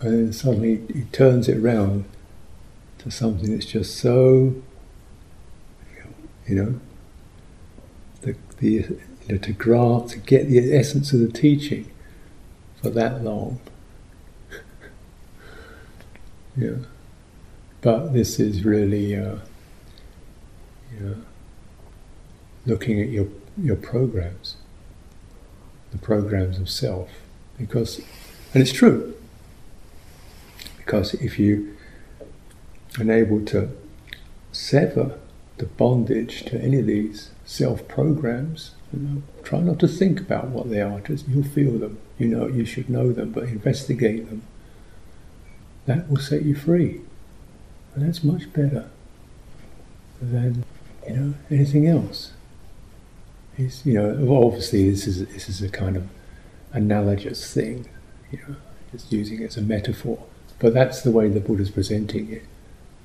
And 0.00 0.12
then 0.12 0.32
suddenly 0.32 0.82
he 0.92 1.02
turns 1.12 1.48
it 1.48 1.58
around 1.58 2.04
to 2.98 3.10
something 3.10 3.52
that's 3.52 3.66
just 3.66 3.96
so, 3.96 4.54
you 6.46 6.54
know, 6.54 6.80
the 8.22 8.66
you 8.66 9.00
know, 9.28 9.38
to 9.38 9.52
grasp, 9.52 10.14
to 10.14 10.18
get 10.18 10.48
the 10.48 10.74
essence 10.74 11.12
of 11.12 11.20
the 11.20 11.30
teaching 11.30 11.90
for 12.82 12.90
that 12.90 13.22
long. 13.22 13.60
yeah. 16.56 16.76
But 17.80 18.12
this 18.12 18.38
is 18.38 18.64
really, 18.64 19.16
uh, 19.16 19.36
you 20.92 21.00
know, 21.00 21.16
looking 22.66 23.00
at 23.00 23.08
your 23.08 23.28
your 23.60 23.76
programs, 23.76 24.56
the 25.92 25.98
programs 25.98 26.58
of 26.58 26.68
self, 26.68 27.10
because, 27.58 28.00
and 28.54 28.62
it's 28.62 28.72
true, 28.72 29.14
because 30.90 31.14
if 31.14 31.38
you 31.38 31.76
are 32.98 33.12
able 33.12 33.44
to 33.44 33.70
sever 34.50 35.16
the 35.58 35.66
bondage 35.66 36.42
to 36.42 36.60
any 36.60 36.80
of 36.80 36.86
these 36.86 37.30
self 37.44 37.86
programs, 37.86 38.72
you 38.92 38.98
know, 38.98 39.22
try 39.44 39.60
not 39.60 39.78
to 39.78 39.86
think 39.86 40.18
about 40.18 40.48
what 40.48 40.68
they 40.68 40.80
are. 40.80 40.98
Just 40.98 41.28
you'll 41.28 41.44
feel 41.44 41.78
them. 41.78 42.00
You 42.18 42.26
know 42.26 42.48
you 42.48 42.64
should 42.64 42.90
know 42.90 43.12
them, 43.12 43.30
but 43.30 43.44
investigate 43.44 44.28
them. 44.28 44.42
That 45.86 46.10
will 46.10 46.16
set 46.16 46.42
you 46.42 46.56
free. 46.56 47.02
And 47.94 48.08
that's 48.08 48.24
much 48.24 48.52
better 48.52 48.90
than 50.20 50.64
you 51.08 51.14
know 51.14 51.34
anything 51.52 51.86
else. 51.86 52.32
He's, 53.56 53.86
you 53.86 53.94
know, 53.94 54.42
obviously 54.44 54.90
this 54.90 55.06
is 55.06 55.24
this 55.28 55.48
is 55.48 55.62
a 55.62 55.68
kind 55.68 55.96
of 55.96 56.08
analogous 56.72 57.54
thing, 57.54 57.88
you 58.32 58.40
know, 58.48 58.56
just 58.90 59.12
using 59.12 59.40
it 59.40 59.50
as 59.50 59.56
a 59.56 59.62
metaphor. 59.62 60.26
But 60.60 60.74
that's 60.74 61.02
the 61.02 61.10
way 61.10 61.28
the 61.28 61.40
Buddha's 61.40 61.70
presenting 61.70 62.30
it. 62.30 62.44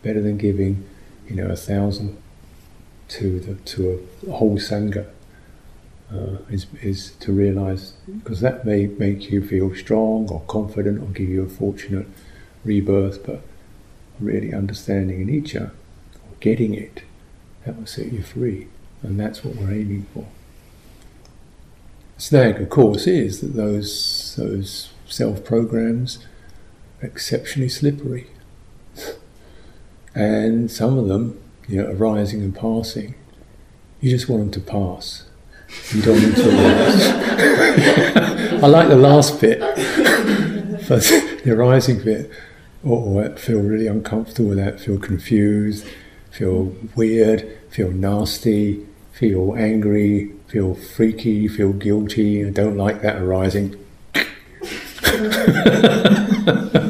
Better 0.04 0.22
than 0.22 0.38
giving, 0.38 0.88
you 1.28 1.36
know, 1.36 1.48
a 1.48 1.56
thousand 1.56 2.18
to 3.08 3.40
the 3.40 3.56
to 3.56 4.08
a 4.28 4.32
whole 4.32 4.58
sangha. 4.58 5.08
Uh, 6.14 6.38
is 6.52 6.68
is 6.84 7.14
to 7.20 7.34
realize 7.34 7.94
because 8.20 8.40
that 8.40 8.64
may 8.64 8.86
make 8.86 9.32
you 9.32 9.46
feel 9.46 9.74
strong 9.74 10.30
or 10.30 10.42
confident 10.42 11.02
or 11.02 11.08
give 11.08 11.28
you 11.28 11.42
a 11.42 11.50
fortunate 11.50 12.06
rebirth, 12.64 13.26
but 13.26 13.42
really 14.20 14.54
understanding 14.54 15.26
anicca, 15.26 15.70
or 15.70 16.36
getting 16.40 16.74
it, 16.74 17.02
that 17.66 17.78
will 17.78 17.86
set 17.86 18.12
you 18.12 18.22
free. 18.22 18.68
And 19.02 19.20
that's 19.20 19.44
what 19.44 19.56
we're 19.56 19.72
aiming 19.72 20.08
for. 20.14 20.26
Snag, 22.18 22.62
of 22.62 22.70
course, 22.70 23.08
is 23.08 23.42
that 23.42 23.54
those, 23.56 24.36
those 24.38 24.90
self 25.06 25.44
programs 25.44 26.20
exceptionally 27.06 27.70
slippery. 27.70 28.28
and 30.14 30.70
some 30.72 30.98
of 30.98 31.08
them, 31.08 31.40
you 31.68 31.82
know, 31.82 31.92
arising 31.92 32.42
and 32.42 32.56
passing, 32.56 33.16
you 34.02 34.10
just 34.10 34.30
want 34.30 34.42
them 34.42 34.52
to 34.52 34.60
pass. 34.60 35.24
You 35.92 36.02
don't 36.02 36.22
want 36.22 36.36
them 36.36 36.46
to 36.46 36.52
arise. 36.52 37.08
I 38.64 38.68
like 38.68 38.90
the 38.90 38.96
last 38.96 39.42
bit, 39.42 39.60
but 40.88 41.02
the 41.44 41.54
arising 41.54 42.04
bit 42.04 42.32
oh, 42.86 42.90
or 42.90 43.30
feel 43.36 43.62
really 43.62 43.88
uncomfortable 43.88 44.50
with 44.50 44.58
that, 44.60 44.80
feel 44.80 45.00
confused, 45.00 45.86
feel 46.32 46.76
weird, 46.96 47.58
feel 47.70 47.92
nasty, 47.92 48.86
feel 49.12 49.56
angry, 49.56 50.32
feel 50.48 50.76
freaky, 50.76 51.48
feel 51.48 51.74
guilty, 51.74 52.46
I 52.46 52.52
don't 52.52 52.78
like 52.78 53.02
that 53.02 53.22
arising. 53.22 53.76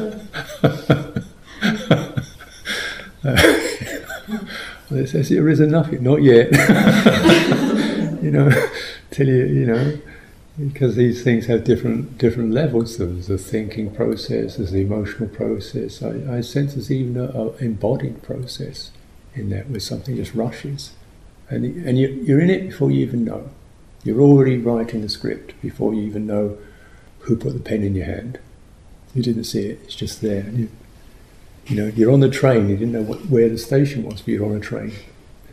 it 4.98 5.08
says 5.08 5.28
there 5.28 5.48
is 5.48 5.60
enough, 5.60 5.90
not 5.92 6.22
yet. 6.22 6.52
you 8.22 8.30
know, 8.30 8.50
till 9.10 9.28
you, 9.28 9.44
you 9.46 9.66
know, 9.66 9.98
because 10.58 10.96
these 10.96 11.22
things 11.22 11.46
have 11.46 11.64
different 11.64 12.18
different 12.18 12.52
levels. 12.52 12.96
There's 12.96 13.26
the 13.26 13.38
thinking 13.38 13.94
process, 13.94 14.56
there's 14.56 14.72
the 14.72 14.80
emotional 14.80 15.28
process. 15.28 16.02
I, 16.02 16.38
I 16.38 16.40
sense 16.40 16.74
there's 16.74 16.90
even 16.90 17.16
an 17.16 17.54
embodied 17.60 18.22
process 18.22 18.90
in 19.34 19.50
that 19.50 19.68
where 19.68 19.80
something 19.80 20.16
just 20.16 20.34
rushes, 20.34 20.92
and 21.48 21.64
and 21.64 21.98
you, 21.98 22.08
you're 22.08 22.40
in 22.40 22.50
it 22.50 22.68
before 22.68 22.90
you 22.90 23.04
even 23.04 23.24
know. 23.24 23.50
You're 24.04 24.20
already 24.20 24.56
writing 24.56 25.02
the 25.02 25.08
script 25.08 25.60
before 25.60 25.92
you 25.92 26.02
even 26.02 26.26
know 26.26 26.58
who 27.20 27.36
put 27.36 27.54
the 27.54 27.60
pen 27.60 27.82
in 27.82 27.94
your 27.94 28.06
hand. 28.06 28.38
You 29.14 29.22
didn't 29.22 29.44
see 29.44 29.66
it; 29.66 29.80
it's 29.84 29.94
just 29.94 30.22
there. 30.22 30.48
You, 30.50 30.68
you 31.66 31.76
know, 31.76 31.86
you're 31.88 32.12
on 32.12 32.20
the 32.20 32.30
train. 32.30 32.68
You 32.68 32.76
didn't 32.76 32.92
know 32.92 33.02
what, 33.02 33.26
where 33.26 33.48
the 33.48 33.58
station 33.58 34.04
was, 34.04 34.20
but 34.20 34.28
you're 34.28 34.46
on 34.46 34.56
a 34.56 34.60
train 34.60 34.92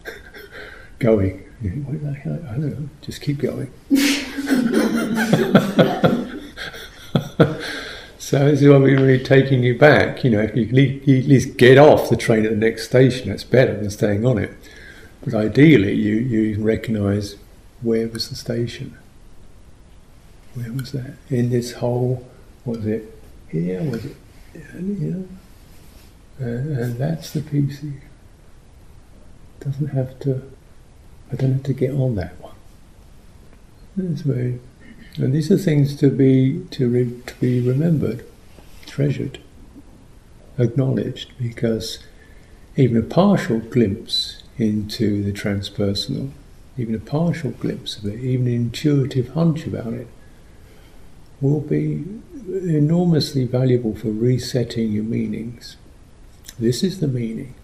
going. 0.99 1.43
I 1.63 1.65
don't 1.65 2.59
know. 2.61 2.89
Just 3.01 3.21
keep 3.21 3.39
going. 3.39 3.71
so 8.17 8.39
this 8.49 8.61
is 8.61 8.67
what 8.67 8.81
we're 8.81 9.01
really 9.01 9.23
taking 9.23 9.63
you 9.63 9.77
back. 9.77 10.23
You 10.25 10.31
know, 10.31 10.41
if 10.41 10.55
you 10.55 10.65
at 10.65 10.73
least 10.73 11.57
get 11.57 11.77
off 11.77 12.09
the 12.09 12.17
train 12.17 12.45
at 12.45 12.51
the 12.51 12.57
next 12.57 12.85
station, 12.85 13.29
that's 13.29 13.45
better 13.45 13.75
than 13.75 13.89
staying 13.89 14.25
on 14.25 14.37
it. 14.37 14.51
But 15.23 15.33
ideally, 15.33 15.93
you, 15.93 16.15
you 16.15 16.61
recognise 16.61 17.37
where 17.81 18.09
was 18.09 18.27
the 18.27 18.35
station? 18.35 18.97
Where 20.55 20.71
was 20.73 20.91
that? 20.91 21.15
In 21.29 21.49
this 21.49 21.73
whole, 21.73 22.27
was 22.65 22.85
it 22.85 23.17
here? 23.49 23.81
Was 23.83 24.03
it, 24.03 24.17
you 24.53 25.11
know? 25.11 25.27
And, 26.39 26.77
and 26.77 26.97
that's 26.97 27.31
the 27.31 27.41
piece. 27.41 27.81
Doesn't 29.59 29.87
have 29.87 30.19
to 30.21 30.41
I 31.33 31.35
don't 31.35 31.53
have 31.53 31.63
to 31.63 31.73
get 31.73 31.91
on 31.95 32.13
that 32.15 32.39
one. 32.39 32.53
That's 33.97 34.21
very, 34.21 34.59
and 35.17 35.33
these 35.33 35.51
are 35.51 35.57
things 35.57 35.95
to 35.95 36.11
be 36.11 36.63
to, 36.69 36.87
re, 36.87 37.21
to 37.25 37.35
be 37.39 37.59
remembered, 37.59 38.23
treasured, 38.85 39.39
acknowledged, 40.59 41.33
because 41.41 42.03
even 42.75 42.97
a 42.97 43.01
partial 43.01 43.59
glimpse 43.59 44.43
into 44.59 45.23
the 45.23 45.31
transpersonal, 45.31 46.29
even 46.77 46.93
a 46.93 46.99
partial 46.99 47.49
glimpse 47.49 47.97
of 47.97 48.05
it, 48.05 48.19
even 48.19 48.45
an 48.45 48.53
intuitive 48.53 49.29
hunch 49.29 49.65
about 49.65 49.93
it, 49.93 50.07
will 51.41 51.61
be 51.61 52.05
enormously 52.47 53.45
valuable 53.45 53.95
for 53.95 54.11
resetting 54.11 54.91
your 54.91 55.03
meanings. 55.03 55.77
This 56.59 56.83
is 56.83 56.99
the 56.99 57.07
meaning. 57.07 57.55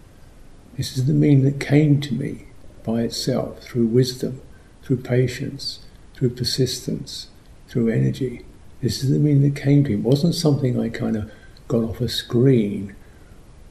This 0.76 0.96
is 0.96 1.06
the 1.06 1.12
meaning 1.12 1.44
that 1.44 1.60
came 1.60 2.00
to 2.00 2.14
me 2.14 2.46
by 2.84 3.02
itself 3.02 3.62
through 3.62 3.86
wisdom, 3.86 4.40
through 4.82 4.98
patience, 4.98 5.80
through 6.14 6.30
persistence, 6.30 7.28
through 7.68 7.88
energy. 7.88 8.44
This 8.82 9.04
is 9.04 9.10
the 9.10 9.18
meaning 9.18 9.42
that 9.42 9.60
came 9.60 9.84
to 9.84 9.90
me. 9.90 9.96
It 9.96 10.02
wasn't 10.02 10.34
something 10.34 10.80
I 10.80 10.88
kind 10.88 11.16
of 11.16 11.30
got 11.68 11.84
off 11.84 12.00
a 12.00 12.08
screen 12.08 12.96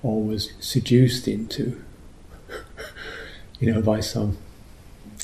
or 0.01 0.23
was 0.23 0.53
seduced 0.59 1.27
into, 1.27 1.83
you 3.59 3.73
know, 3.73 3.81
by 3.81 3.99
some 3.99 4.37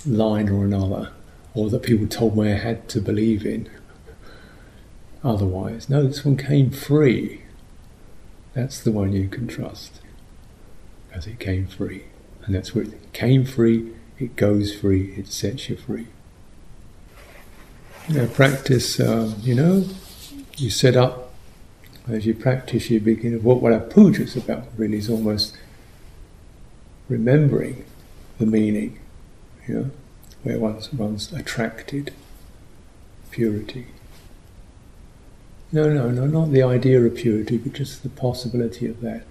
line 0.05 0.49
or 0.49 0.65
another, 0.65 1.13
or 1.53 1.69
that 1.69 1.83
people 1.83 2.07
told 2.07 2.35
me 2.35 2.51
I 2.51 2.57
had 2.57 2.89
to 2.89 2.99
believe 2.99 3.45
in. 3.45 3.69
Otherwise, 5.23 5.89
no, 5.89 6.05
this 6.05 6.25
one 6.25 6.35
came 6.35 6.69
free. 6.69 7.44
That's 8.55 8.81
the 8.81 8.91
one 8.91 9.11
you 9.11 9.27
can 9.27 9.47
trust, 9.47 10.01
because 11.07 11.27
it 11.27 11.39
came 11.39 11.67
free. 11.67 12.05
And 12.45 12.55
that's 12.55 12.73
where 12.73 12.85
it 12.85 13.13
came 13.13 13.43
free, 13.43 13.91
it 14.17 14.35
goes 14.37 14.73
free, 14.73 15.13
it 15.17 15.27
sets 15.27 15.69
you 15.69 15.75
free. 15.75 16.07
You 18.07 18.15
know, 18.15 18.27
practice, 18.27 18.99
um, 18.99 19.35
you 19.41 19.55
know, 19.55 19.85
you 20.57 20.69
set 20.69 20.95
up, 20.95 21.33
as 22.07 22.25
you 22.25 22.33
practice, 22.33 22.89
you 22.89 22.99
begin, 23.01 23.43
what, 23.43 23.61
what 23.61 23.73
our 23.73 23.79
puja 23.81 24.23
is 24.23 24.37
about 24.37 24.63
really 24.77 24.99
is 24.99 25.09
almost 25.09 25.57
remembering 27.09 27.83
the 28.37 28.45
meaning, 28.45 28.99
you 29.67 29.73
know, 29.73 29.91
where 30.43 30.59
one's, 30.59 30.93
one's 30.93 31.33
attracted, 31.33 32.13
purity. 33.31 33.87
No, 35.75 35.89
no, 35.91 36.09
no, 36.09 36.25
not 36.25 36.53
the 36.53 36.63
idea 36.63 37.01
of 37.01 37.15
purity, 37.15 37.57
but 37.57 37.73
just 37.73 38.01
the 38.01 38.07
possibility 38.07 38.87
of 38.87 39.01
that 39.01 39.23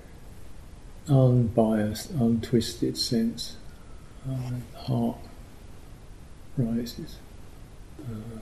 unbiased, 1.08 2.10
untwisted 2.10 2.98
sense. 2.98 3.56
Uh, 4.28 4.80
heart 4.80 5.16
rises. 6.58 7.16
Uh, 7.98 8.40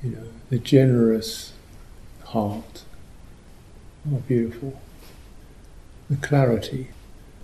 you 0.00 0.10
know, 0.10 0.28
the 0.48 0.60
generous 0.60 1.54
heart. 2.26 2.84
Oh, 4.08 4.22
beautiful. 4.28 4.80
The 6.08 6.18
clarity 6.18 6.90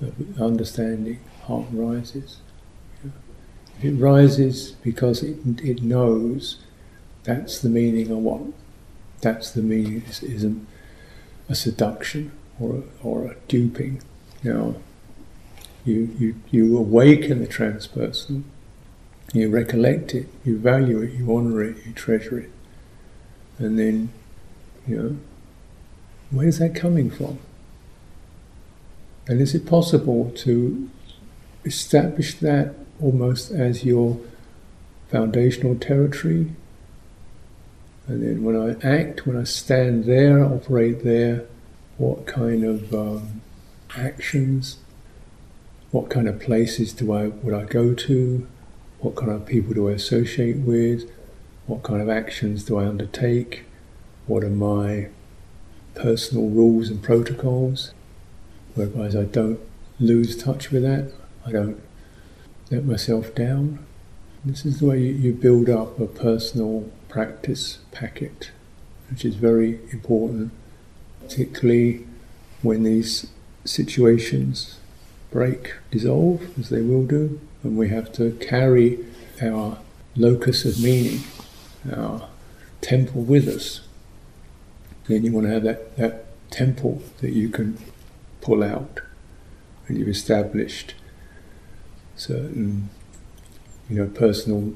the 0.01 0.13
understanding, 0.41 1.19
heart 1.47 1.67
rises. 1.73 2.37
If 3.79 3.87
it 3.87 3.95
rises 3.95 4.71
because 4.85 5.25
it, 5.25 5.39
it 5.65 5.83
knows 5.83 6.59
that's 7.25 7.59
the 7.59 7.69
meaning 7.69 8.13
I 8.13 8.15
want, 8.15 8.55
that's 9.21 9.51
the 9.51 9.63
meaning, 9.63 10.03
This 10.07 10.23
isn't 10.23 10.67
a 11.49 11.55
seduction 11.55 12.33
or, 12.61 12.85
or 13.03 13.27
a 13.27 13.37
duping. 13.49 14.03
Now, 14.43 14.77
you, 15.85 16.15
you, 16.19 16.35
you 16.51 16.77
awaken 16.77 17.41
the 17.41 17.47
transpersonal 17.47 18.43
You 19.33 19.49
recollect 19.51 20.15
it, 20.15 20.29
you 20.45 20.59
value 20.59 21.01
it, 21.03 21.13
you 21.13 21.35
honour 21.35 21.63
it, 21.63 21.77
you 21.87 21.93
treasure 21.93 22.39
it. 22.39 22.51
And 23.59 23.79
then, 23.79 24.11
you 24.87 24.97
know, 24.97 25.17
where's 26.31 26.59
that 26.59 26.75
coming 26.75 27.11
from? 27.11 27.39
And 29.29 29.41
is 29.41 29.55
it 29.55 29.67
possible 29.67 30.31
to 30.37 30.89
establish 31.65 32.39
that 32.39 32.75
almost 33.01 33.51
as 33.51 33.85
your 33.85 34.19
foundational 35.11 35.77
territory? 35.77 36.53
And 38.09 38.23
then 38.23 38.45
when 38.45 38.57
I 38.57 38.77
act, 38.87 39.27
when 39.27 39.37
I 39.37 39.45
stand 39.45 40.05
there, 40.05 40.45
operate 40.45 41.03
there, 41.03 41.45
what 41.99 42.27
kind 42.27 42.65
of 42.65 42.95
um, 42.95 43.43
actions, 43.97 44.79
what 45.91 46.11
kind 46.11 46.29
of 46.29 46.41
places 46.41 46.93
do 46.93 47.13
I 47.13 47.29
would 47.29 47.55
I 47.55 47.65
go 47.65 47.95
to, 47.95 48.47
what 49.01 49.17
kind 49.17 49.33
of 49.33 49.47
people 49.47 49.75
do 49.75 49.89
I 49.89 49.93
associate 49.93 50.59
with, 50.59 51.11
what 51.67 51.83
kind 51.83 52.01
of 52.01 52.09
actions 52.09 52.65
do 52.65 52.79
I 52.79 52.87
undertake, 52.87 53.65
what 54.27 54.45
are 54.45 54.51
my 54.51 55.09
personal 55.95 56.49
rules 56.49 56.89
and 56.91 57.03
protocols, 57.03 57.93
whereby 58.75 59.07
I 59.07 59.25
don't 59.25 59.61
lose 59.99 60.37
touch 60.37 60.71
with 60.71 60.83
that, 60.83 61.13
I 61.45 61.53
don't 61.53 61.81
let 62.71 62.85
myself 62.85 63.35
down. 63.35 63.85
This 64.47 64.65
is 64.65 64.79
the 64.79 64.87
way 64.87 65.01
you 65.01 65.33
build 65.33 65.69
up 65.69 65.99
a 65.99 66.07
personal 66.07 66.89
practice 67.09 67.79
packet, 67.91 68.53
which 69.11 69.25
is 69.25 69.35
very 69.35 69.81
important, 69.91 70.53
particularly 71.21 72.07
when 72.63 72.85
these 72.85 73.27
situations 73.65 74.79
break, 75.33 75.75
dissolve, 75.91 76.57
as 76.57 76.69
they 76.69 76.81
will 76.81 77.05
do, 77.05 77.41
and 77.65 77.77
we 77.77 77.89
have 77.89 78.13
to 78.13 78.39
carry 78.41 79.05
our 79.43 79.79
locus 80.15 80.65
of 80.65 80.81
meaning, 80.81 81.25
our 81.93 82.29
temple 82.81 83.23
with 83.23 83.49
us. 83.49 83.81
Then 85.09 85.25
you 85.25 85.33
want 85.33 85.49
to 85.49 85.55
have 85.55 85.65
that, 85.65 85.97
that 85.97 86.27
temple 86.53 87.03
that 87.21 87.33
you 87.33 87.49
can 87.49 87.79
pull 88.41 88.63
out 88.63 89.01
and 89.89 89.99
you've 89.99 90.07
established 90.07 90.95
certain 92.15 92.91
you 93.89 93.97
know 93.97 94.09
personal 94.09 94.75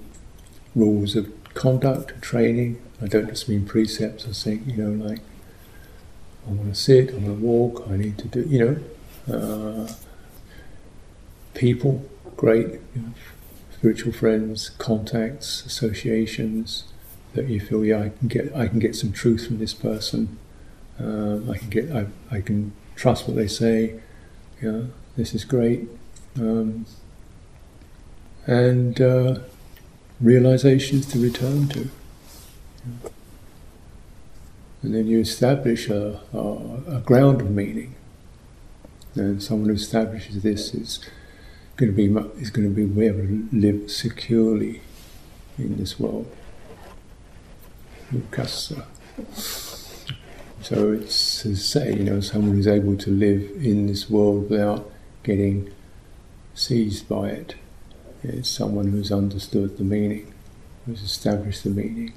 rules 0.74 1.16
of 1.16 1.32
conduct 1.54 2.20
training 2.22 2.80
I 3.02 3.06
don't 3.06 3.28
just 3.28 3.48
mean 3.48 3.66
precepts 3.66 4.26
I 4.26 4.32
think 4.32 4.66
you 4.66 4.76
know 4.76 5.04
like 5.04 5.20
I 6.46 6.50
want 6.50 6.74
to 6.74 6.80
sit 6.80 7.10
I 7.10 7.14
want 7.14 7.26
to 7.26 7.32
walk 7.34 7.86
I 7.90 7.96
need 7.96 8.18
to 8.18 8.28
do 8.28 8.42
you 8.42 8.82
know 9.28 9.34
uh, 9.34 9.92
people 11.54 12.04
great 12.36 12.66
you 12.94 13.02
know, 13.02 13.12
spiritual 13.72 14.12
friends 14.12 14.70
contacts 14.78 15.64
associations 15.66 16.84
that 17.34 17.48
you 17.48 17.60
feel 17.60 17.84
yeah 17.84 18.00
I 18.00 18.08
can 18.10 18.28
get 18.28 18.54
I 18.54 18.68
can 18.68 18.78
get 18.78 18.94
some 18.94 19.12
truth 19.12 19.46
from 19.46 19.58
this 19.58 19.74
person 19.74 20.38
um, 21.00 21.50
I 21.50 21.56
can 21.56 21.70
get 21.70 21.90
I, 21.90 22.06
I 22.30 22.40
can 22.40 22.72
trust 23.00 23.26
what 23.26 23.36
they 23.36 23.48
say. 23.48 24.00
Know, 24.60 24.88
this 25.16 25.34
is 25.34 25.44
great. 25.44 25.88
Um, 26.38 26.84
and 28.50 29.00
uh, 29.00 29.38
realizations 30.20 31.06
to 31.06 31.20
return 31.20 31.68
to. 31.68 31.88
And 34.82 34.92
then 34.92 35.06
you 35.06 35.20
establish 35.20 35.88
a, 35.88 36.20
a, 36.32 36.96
a, 36.96 37.00
ground 37.00 37.40
of 37.42 37.50
meaning. 37.50 37.94
And 39.14 39.40
someone 39.40 39.68
who 39.68 39.76
establishes 39.76 40.42
this 40.42 40.74
is 40.74 40.98
going 41.76 41.94
to 41.94 41.96
be 41.96 42.06
is 42.40 42.50
going 42.50 42.74
to 42.74 42.86
be 42.86 43.06
able 43.06 43.20
to 43.20 43.48
live 43.52 43.88
securely 43.88 44.80
in 45.56 45.76
this 45.76 46.00
world. 46.00 46.26
Mukasa. 48.12 48.84
So 50.62 50.92
it's 50.92 51.42
to 51.42 51.54
say, 51.54 51.94
you 51.94 52.04
know, 52.04 52.20
someone 52.20 52.56
who's 52.56 52.66
able 52.66 52.96
to 52.96 53.10
live 53.10 53.42
in 53.62 53.86
this 53.86 54.10
world 54.10 54.50
without 54.50 54.90
getting 55.22 55.72
seized 56.54 57.08
by 57.08 57.28
it. 57.28 57.54
It's 58.22 58.48
someone 58.48 58.90
who's 58.90 59.10
understood 59.10 59.78
the 59.78 59.84
meaning, 59.84 60.32
who's 60.84 61.02
established 61.02 61.64
the 61.64 61.70
meaning, 61.70 62.12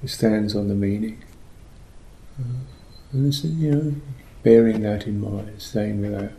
who 0.00 0.08
stands 0.08 0.56
on 0.56 0.68
the 0.68 0.74
meaning. 0.74 1.22
Uh, 2.38 2.60
and 3.12 3.26
it's, 3.26 3.44
you 3.44 3.70
know, 3.70 3.94
bearing 4.42 4.82
that 4.82 5.06
in 5.06 5.20
mind, 5.20 5.60
staying 5.60 6.00
with 6.00 6.12
that. 6.12 6.32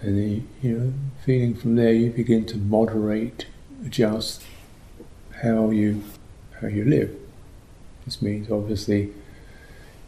And 0.00 0.16
then, 0.16 0.48
you 0.62 0.78
know, 0.78 0.92
feeling 1.24 1.54
from 1.54 1.76
there, 1.76 1.92
you 1.92 2.10
begin 2.10 2.46
to 2.46 2.56
moderate, 2.56 3.46
adjust 3.84 4.42
how 5.42 5.70
you 5.70 6.02
how 6.60 6.68
you 6.68 6.84
live. 6.84 7.16
This 8.04 8.20
means 8.20 8.50
obviously 8.50 9.12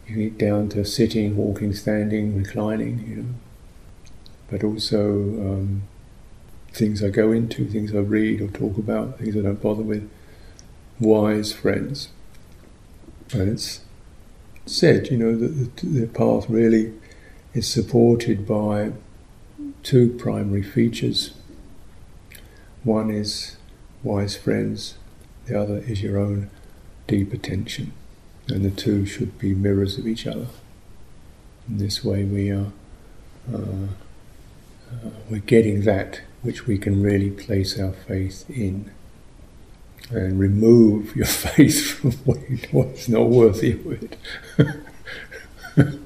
you 0.07 0.29
get 0.29 0.37
down 0.37 0.69
to 0.69 0.83
sitting, 0.83 1.37
walking, 1.37 1.73
standing, 1.73 2.37
reclining, 2.37 3.07
you 3.07 3.15
know. 3.17 3.29
But 4.49 4.63
also 4.63 5.01
um, 5.01 5.83
things 6.73 7.03
I 7.03 7.09
go 7.09 7.31
into, 7.31 7.67
things 7.67 7.93
I 7.93 7.99
read 7.99 8.41
or 8.41 8.47
talk 8.47 8.77
about, 8.77 9.19
things 9.19 9.35
I 9.35 9.41
don't 9.41 9.61
bother 9.61 9.83
with. 9.83 10.09
Wise 10.99 11.51
friends. 11.51 12.09
And 13.33 13.49
it's 13.49 13.81
said, 14.65 15.09
you 15.09 15.17
know, 15.17 15.35
that 15.35 15.77
the, 15.77 15.85
the 15.87 16.07
path 16.07 16.49
really 16.49 16.93
is 17.53 17.67
supported 17.67 18.47
by 18.47 18.91
two 19.83 20.15
primary 20.17 20.63
features. 20.63 21.33
One 22.83 23.11
is 23.11 23.57
wise 24.03 24.35
friends, 24.35 24.95
the 25.45 25.59
other 25.59 25.77
is 25.79 26.01
your 26.01 26.17
own 26.17 26.49
deep 27.07 27.33
attention 27.33 27.93
and 28.47 28.65
the 28.65 28.71
two 28.71 29.05
should 29.05 29.37
be 29.39 29.53
mirrors 29.53 29.97
of 29.97 30.07
each 30.07 30.27
other. 30.27 30.47
In 31.67 31.77
this 31.77 32.03
way, 32.03 32.23
we 32.23 32.49
are 32.49 32.71
uh, 33.51 33.87
uh, 34.91 35.09
we're 35.29 35.39
getting 35.39 35.83
that 35.83 36.21
which 36.41 36.65
we 36.65 36.77
can 36.77 37.03
really 37.03 37.29
place 37.29 37.77
our 37.79 37.91
faith 37.91 38.49
in, 38.49 38.89
and 40.09 40.39
remove 40.39 41.15
your 41.15 41.25
faith 41.25 41.91
from 41.91 42.11
what's 42.71 43.07
not 43.07 43.29
worthy 43.29 43.73
of 43.73 44.03
it. 44.03 44.17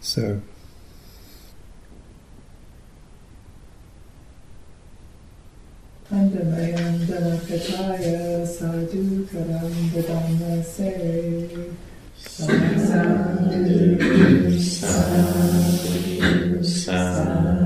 so. 0.00 0.40
Andamayandanakataya 6.12 8.42
sadhukaram 8.42 9.74
dadamase 9.94 10.90
Sadhu 12.16 12.76
sadhu 12.76 14.00
yeah. 16.90 17.59